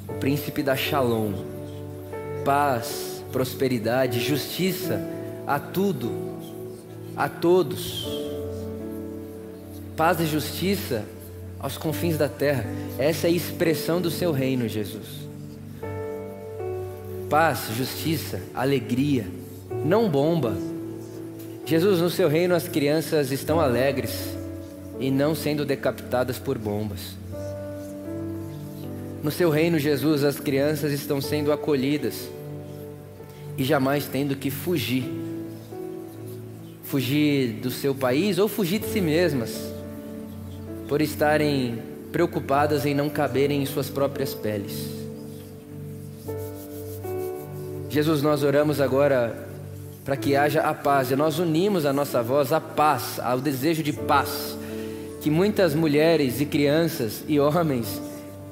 o 0.09 0.14
príncipe 0.14 0.62
da 0.62 0.77
shalom, 0.77 1.33
paz, 2.45 3.22
prosperidade, 3.33 4.20
justiça 4.20 5.01
a 5.47 5.59
tudo, 5.59 6.11
a 7.16 7.29
todos, 7.29 8.07
paz 9.97 10.20
e 10.20 10.27
justiça 10.27 11.05
aos 11.59 11.77
confins 11.77 12.16
da 12.16 12.29
terra. 12.29 12.64
Essa 12.99 13.27
é 13.27 13.31
a 13.31 13.33
expressão 13.33 14.01
do 14.01 14.11
seu 14.11 14.33
reino, 14.33 14.68
Jesus. 14.68 15.25
Paz, 17.29 17.70
justiça, 17.77 18.41
alegria, 18.55 19.27
não 19.85 20.09
bomba. 20.09 20.57
Jesus, 21.66 22.01
no 22.01 22.11
seu 22.11 22.29
reino 22.29 22.55
as 22.55 22.68
crianças 22.68 23.33
estão 23.33 23.59
alegres 23.59 24.37
e 25.01 25.11
não 25.11 25.35
sendo 25.35 25.64
decapitadas 25.64 26.39
por 26.39 26.59
bombas. 26.59 27.16
No 29.25 29.31
seu 29.31 29.49
reino, 29.49 29.79
Jesus, 29.79 30.22
as 30.22 30.39
crianças 30.39 30.93
estão 30.93 31.18
sendo 31.18 31.51
acolhidas 31.51 32.29
e 33.57 33.64
jamais 33.64 34.07
tendo 34.07 34.37
que 34.37 34.51
fugir. 34.51 35.11
Fugir 36.83 37.55
do 37.55 37.70
seu 37.70 37.95
país 37.95 38.39
ou 38.39 38.49
fugir 38.49 38.81
de 38.81 38.87
si 38.87 39.01
mesmas, 39.01 39.72
por 40.87 41.01
estarem 41.01 41.79
preocupadas 42.12 42.85
em 42.85 42.95
não 42.95 43.09
caberem 43.09 43.62
em 43.62 43.66
suas 43.66 43.89
próprias 43.89 44.35
peles. 44.35 44.91
Jesus, 47.89 48.20
nós 48.20 48.43
oramos 48.43 48.79
agora 48.79 49.49
para 50.05 50.18
que 50.18 50.37
haja 50.37 50.61
a 50.61 50.75
paz, 50.75 51.11
e 51.11 51.16
nós 51.16 51.39
unimos 51.39 51.87
a 51.87 51.95
nossa 51.95 52.22
voz 52.22 52.53
à 52.53 52.61
paz, 52.61 53.18
ao 53.18 53.41
desejo 53.41 53.83
de 53.83 53.95
paz, 53.95 54.55
que 55.22 55.31
muitas 55.31 55.75
mulheres 55.75 56.43
e 56.43 56.45
crianças 56.45 57.25
e 57.27 57.41
homens 57.41 58.03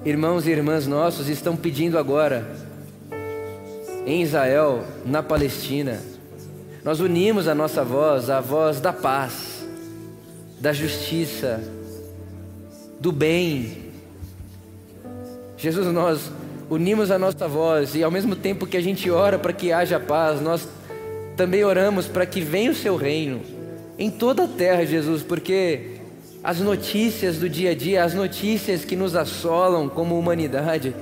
irmãos 0.04 0.46
e 0.46 0.50
irmãs 0.50 0.86
nossos 0.86 1.28
estão 1.28 1.56
pedindo 1.56 1.96
agora, 1.96 2.44
em 4.04 4.22
Israel, 4.22 4.84
na 5.06 5.22
Palestina, 5.22 6.00
nós 6.84 6.98
unimos 6.98 7.46
a 7.46 7.54
nossa 7.54 7.84
voz 7.84 8.28
à 8.28 8.40
voz 8.40 8.80
da 8.80 8.92
paz, 8.92 9.64
da 10.60 10.72
justiça, 10.72 11.62
do 12.98 13.12
bem. 13.12 13.90
Jesus, 15.56 15.86
nós 15.92 16.32
unimos 16.68 17.12
a 17.12 17.18
nossa 17.18 17.46
voz 17.46 17.94
e 17.94 18.02
ao 18.02 18.10
mesmo 18.10 18.34
tempo 18.34 18.66
que 18.66 18.76
a 18.76 18.82
gente 18.82 19.08
ora 19.08 19.38
para 19.38 19.52
que 19.52 19.72
haja 19.72 20.00
paz, 20.00 20.40
nós 20.40 20.66
também 21.36 21.62
oramos 21.62 22.08
para 22.08 22.26
que 22.26 22.40
venha 22.40 22.72
o 22.72 22.74
seu 22.74 22.96
reino 22.96 23.40
em 23.96 24.10
toda 24.10 24.44
a 24.44 24.48
terra, 24.48 24.84
Jesus, 24.84 25.22
porque 25.22 26.01
as 26.42 26.58
notícias 26.58 27.38
do 27.38 27.48
dia 27.48 27.70
a 27.70 27.74
dia, 27.74 28.02
as 28.02 28.14
notícias 28.14 28.84
que 28.84 28.96
nos 28.96 29.14
assolam 29.14 29.88
como 29.88 30.18
humanidade, 30.18 30.94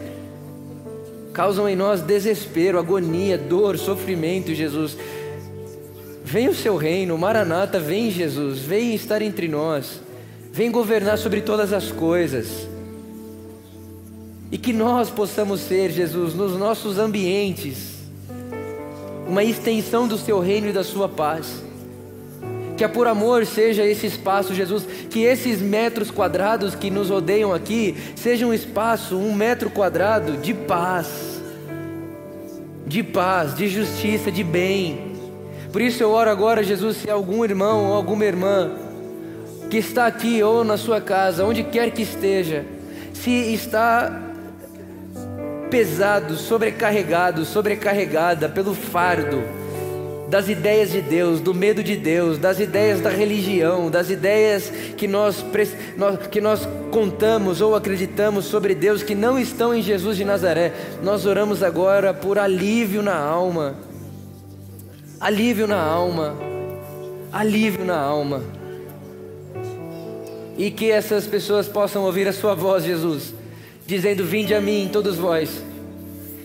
causam 1.33 1.69
em 1.69 1.75
nós 1.75 2.03
desespero, 2.03 2.79
agonia, 2.79 3.39
dor, 3.39 3.79
sofrimento, 3.79 4.55
Jesus. 4.55 4.97
Vem 6.23 6.49
o 6.49 6.55
seu 6.55 6.77
reino, 6.77 7.17
Maranata, 7.17 7.81
vem 7.81 8.11
Jesus, 8.11 8.59
vem 8.59 8.95
estar 8.95 9.23
entre 9.23 9.49
nós, 9.49 10.01
vem 10.53 10.71
governar 10.71 11.17
sobre 11.17 11.41
todas 11.41 11.73
as 11.73 11.91
coisas. 11.91 12.69
E 14.53 14.59
que 14.59 14.73
nós 14.73 15.09
possamos 15.09 15.61
ser, 15.61 15.91
Jesus, 15.91 16.35
nos 16.35 16.59
nossos 16.59 16.99
ambientes, 16.99 18.01
uma 19.27 19.43
extensão 19.43 20.07
do 20.07 20.19
seu 20.19 20.41
reino 20.41 20.69
e 20.69 20.73
da 20.73 20.85
sua 20.85 21.09
paz. 21.09 21.70
Que 22.81 22.85
a 22.85 22.89
por 22.89 23.07
amor 23.07 23.45
seja 23.45 23.85
esse 23.85 24.07
espaço, 24.07 24.55
Jesus, 24.55 24.87
que 25.11 25.23
esses 25.23 25.61
metros 25.61 26.11
quadrados 26.11 26.75
que 26.75 26.91
nos 26.91 27.11
rodeiam 27.11 27.53
aqui 27.53 27.95
seja 28.17 28.47
um 28.47 28.55
espaço, 28.55 29.19
um 29.19 29.35
metro 29.35 29.69
quadrado 29.69 30.39
de 30.39 30.55
paz, 30.55 31.43
de 32.87 33.03
paz, 33.03 33.55
de 33.55 33.69
justiça, 33.69 34.33
de 34.33 34.43
bem. 34.43 35.15
Por 35.71 35.83
isso 35.83 36.03
eu 36.03 36.11
oro 36.11 36.31
agora, 36.31 36.65
Jesus, 36.65 36.97
se 36.97 37.11
algum 37.11 37.45
irmão 37.45 37.89
ou 37.89 37.93
alguma 37.93 38.25
irmã 38.25 38.71
que 39.69 39.77
está 39.77 40.07
aqui 40.07 40.43
ou 40.43 40.65
na 40.65 40.79
sua 40.79 41.03
casa, 41.03 41.45
onde 41.45 41.63
quer 41.63 41.91
que 41.91 42.01
esteja, 42.01 42.65
se 43.13 43.31
está 43.53 44.23
pesado, 45.69 46.35
sobrecarregado, 46.35 47.45
sobrecarregada 47.45 48.49
pelo 48.49 48.75
fardo 48.75 49.60
das 50.31 50.49
ideias 50.49 50.91
de 50.91 51.03
Deus, 51.03 51.41
do 51.41 51.53
medo 51.53 51.83
de 51.83 51.97
Deus, 51.97 52.39
das 52.39 52.59
ideias 52.61 53.01
da 53.01 53.11
religião, 53.11 53.91
das 53.91 54.09
ideias 54.09 54.71
que 54.97 55.07
nós, 55.07 55.45
que 56.31 56.41
nós 56.41 56.69
contamos 56.91 57.61
ou 57.61 57.75
acreditamos 57.75 58.47
sobre 58.47 58.75
Deus 58.75 59.03
que 59.03 59.15
não 59.15 59.39
estão 59.39 59.75
em 59.75 59.83
Jesus 59.83 60.17
de 60.17 60.25
Nazaré, 60.25 60.73
nós 61.03 61.27
oramos 61.27 61.63
agora 61.63 62.15
por 62.15 62.39
alívio 62.39 63.03
na 63.03 63.17
alma. 63.17 63.75
Alívio 65.21 65.67
na 65.67 65.83
alma. 65.83 66.35
Alívio 67.33 67.85
na 67.85 67.99
alma. 67.99 68.43
E 70.57 70.71
que 70.71 70.91
essas 70.91 71.27
pessoas 71.27 71.69
possam 71.69 72.05
ouvir 72.05 72.29
a 72.29 72.33
Sua 72.33 72.55
voz, 72.55 72.85
Jesus 72.85 73.35
dizendo: 73.91 74.25
Vinde 74.25 74.55
a 74.55 74.61
mim, 74.61 74.89
todos 74.93 75.17
vós, 75.17 75.63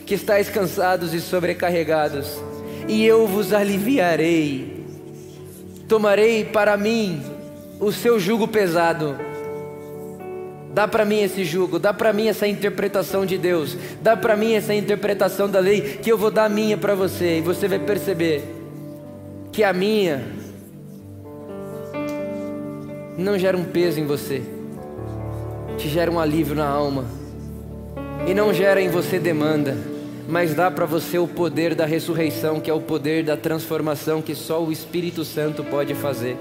que 0.06 0.16
estáis 0.16 0.50
cansados 0.50 1.14
e 1.14 1.22
sobrecarregados, 1.22 2.42
e 2.88 3.06
eu 3.06 3.28
vos 3.28 3.54
aliviarei. 3.54 4.84
Tomarei 5.88 6.46
para 6.46 6.76
mim 6.78 7.22
o 7.80 7.92
seu 7.92 8.20
jugo 8.20 8.48
pesado. 8.48 9.16
Dá 10.74 10.88
para 10.88 11.06
mim 11.06 11.22
esse 11.22 11.46
jugo, 11.46 11.80
dá 11.80 11.94
para 11.94 12.12
mim 12.12 12.28
essa 12.28 12.46
interpretação 12.46 13.26
de 13.26 13.38
Deus, 13.38 13.78
dá 14.02 14.18
para 14.18 14.36
mim 14.36 14.56
essa 14.56 14.74
interpretação 14.74 15.50
da 15.50 15.60
lei, 15.60 16.00
que 16.02 16.12
eu 16.12 16.18
vou 16.18 16.30
dar 16.30 16.46
a 16.46 16.50
minha 16.50 16.78
para 16.78 16.94
você, 16.94 17.38
e 17.38 17.42
você 17.42 17.66
vai 17.66 17.80
perceber 17.80 18.44
que 19.54 19.64
a 19.64 19.72
minha 19.72 20.22
não 23.18 23.40
gera 23.40 23.56
um 23.56 23.64
peso 23.64 24.02
em 24.02 24.06
você, 24.06 24.42
te 25.78 25.88
gera 25.88 26.12
um 26.12 26.20
alívio 26.20 26.56
na 26.56 26.68
alma 26.68 27.06
e 28.28 28.34
não 28.34 28.54
gera 28.54 28.82
em 28.82 28.90
você 28.90 29.18
demanda, 29.18 29.78
mas 30.28 30.56
dá 30.56 30.72
para 30.72 30.86
você 30.86 31.20
o 31.20 31.28
poder 31.28 31.76
da 31.76 31.86
ressurreição, 31.86 32.60
que 32.60 32.70
é 32.70 32.74
o 32.74 32.82
poder 32.82 33.24
da 33.24 33.38
transformação 33.38 34.22
que 34.22 34.34
só 34.34 34.64
o 34.64 34.72
Espírito 34.72 35.24
Santo 35.24 35.64
pode 35.64 35.94
fazer. 35.94 36.38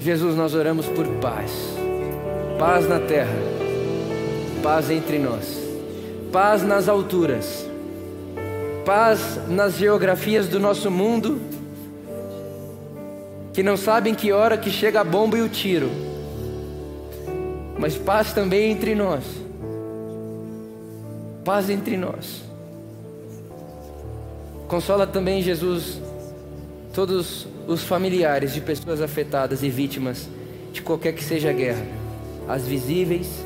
Jesus, 0.00 0.36
nós 0.36 0.54
oramos 0.54 0.86
por 0.86 1.06
paz, 1.20 1.52
paz 2.58 2.88
na 2.88 2.98
terra, 2.98 3.36
paz 4.62 4.90
entre 4.90 5.18
nós, 5.18 5.60
paz 6.32 6.62
nas 6.62 6.88
alturas, 6.88 7.68
paz 8.84 9.40
nas 9.48 9.74
geografias 9.74 10.48
do 10.48 10.58
nosso 10.58 10.90
mundo, 10.90 11.40
que 13.52 13.62
não 13.62 13.76
sabem 13.76 14.14
que 14.14 14.32
hora 14.32 14.58
que 14.58 14.70
chega 14.70 15.00
a 15.00 15.04
bomba 15.04 15.38
e 15.38 15.42
o 15.42 15.48
tiro. 15.48 15.90
Mas 17.78 17.96
paz 17.96 18.32
também 18.32 18.70
entre 18.70 18.94
nós. 18.94 19.45
Paz 21.46 21.70
entre 21.70 21.96
nós. 21.96 22.42
Consola 24.66 25.06
também, 25.06 25.40
Jesus, 25.40 26.00
todos 26.92 27.46
os 27.68 27.84
familiares 27.84 28.52
de 28.52 28.60
pessoas 28.60 29.00
afetadas 29.00 29.62
e 29.62 29.70
vítimas 29.70 30.28
de 30.72 30.82
qualquer 30.82 31.12
que 31.14 31.22
seja 31.22 31.50
a 31.50 31.52
guerra, 31.52 31.86
as 32.48 32.66
visíveis, 32.66 33.44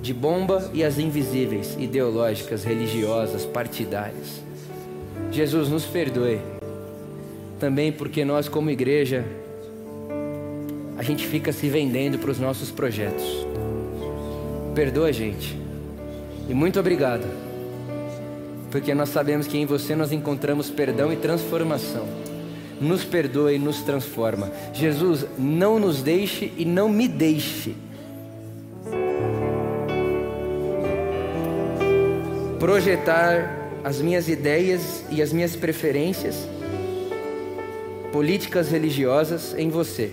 de 0.00 0.14
bomba 0.14 0.70
e 0.72 0.82
as 0.82 0.98
invisíveis, 0.98 1.76
ideológicas, 1.78 2.64
religiosas, 2.64 3.44
partidárias. 3.44 4.40
Jesus 5.30 5.68
nos 5.68 5.84
perdoe, 5.84 6.40
também 7.60 7.92
porque 7.92 8.24
nós, 8.24 8.48
como 8.48 8.70
igreja, 8.70 9.22
a 10.96 11.02
gente 11.02 11.26
fica 11.26 11.52
se 11.52 11.68
vendendo 11.68 12.18
para 12.18 12.30
os 12.30 12.38
nossos 12.38 12.70
projetos. 12.70 13.46
Perdoa 14.74 15.08
a 15.08 15.12
gente. 15.12 15.63
E 16.48 16.54
muito 16.54 16.78
obrigado. 16.78 17.24
Porque 18.70 18.94
nós 18.94 19.08
sabemos 19.08 19.46
que 19.46 19.56
em 19.56 19.66
você 19.66 19.94
nós 19.94 20.12
encontramos 20.12 20.68
perdão 20.68 21.12
e 21.12 21.16
transformação. 21.16 22.06
Nos 22.80 23.04
perdoa 23.04 23.52
e 23.52 23.58
nos 23.58 23.82
transforma. 23.82 24.50
Jesus, 24.72 25.24
não 25.38 25.78
nos 25.78 26.02
deixe 26.02 26.52
e 26.56 26.64
não 26.64 26.88
me 26.88 27.06
deixe. 27.06 27.74
Projetar 32.58 33.70
as 33.84 34.00
minhas 34.00 34.28
ideias 34.28 35.04
e 35.10 35.22
as 35.22 35.32
minhas 35.32 35.54
preferências 35.54 36.48
políticas 38.10 38.70
religiosas 38.70 39.54
em 39.58 39.68
você. 39.68 40.10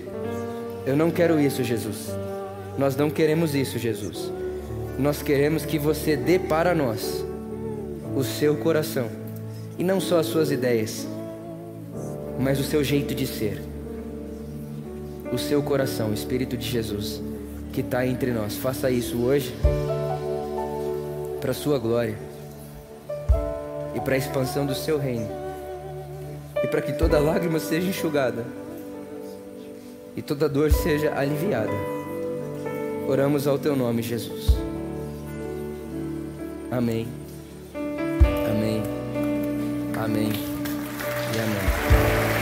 Eu 0.86 0.96
não 0.96 1.12
quero 1.12 1.40
isso, 1.40 1.64
Jesus. 1.64 2.10
Nós 2.78 2.96
não 2.96 3.10
queremos 3.10 3.54
isso, 3.54 3.78
Jesus. 3.78 4.32
Nós 5.02 5.24
queremos 5.24 5.66
que 5.66 5.80
você 5.80 6.16
dê 6.16 6.38
para 6.38 6.76
nós 6.76 7.26
o 8.16 8.24
seu 8.24 8.56
coração 8.56 9.10
e 9.76 9.84
não 9.84 10.00
só 10.00 10.20
as 10.20 10.28
suas 10.28 10.52
ideias, 10.52 11.08
mas 12.40 12.60
o 12.60 12.64
seu 12.64 12.84
jeito 12.84 13.16
de 13.16 13.26
ser. 13.26 13.60
O 15.34 15.40
seu 15.40 15.64
coração, 15.64 16.12
o 16.12 16.14
Espírito 16.14 16.56
de 16.56 16.70
Jesus 16.70 17.20
que 17.74 17.82
está 17.82 18.06
entre 18.06 18.30
nós. 18.30 18.58
Faça 18.58 18.92
isso 18.92 19.18
hoje 19.24 19.52
para 21.40 21.50
a 21.50 21.56
sua 21.56 21.80
glória 21.80 22.16
e 23.96 24.00
para 24.02 24.14
a 24.14 24.18
expansão 24.20 24.68
do 24.68 24.76
seu 24.76 25.00
reino 25.00 25.28
e 26.64 26.68
para 26.68 26.80
que 26.80 26.94
toda 26.94 27.18
lágrima 27.18 27.58
seja 27.58 27.90
enxugada 27.90 28.46
e 30.16 30.22
toda 30.22 30.48
dor 30.48 30.72
seja 30.72 31.12
aliviada. 31.18 31.74
Oramos 33.08 33.48
ao 33.48 33.58
teu 33.58 33.76
nome, 33.76 34.04
Jesus. 34.04 34.71
Amém. 36.72 37.06
Amém. 37.76 38.82
Amém. 40.02 40.32
E 41.36 41.40
amém. 41.40 42.11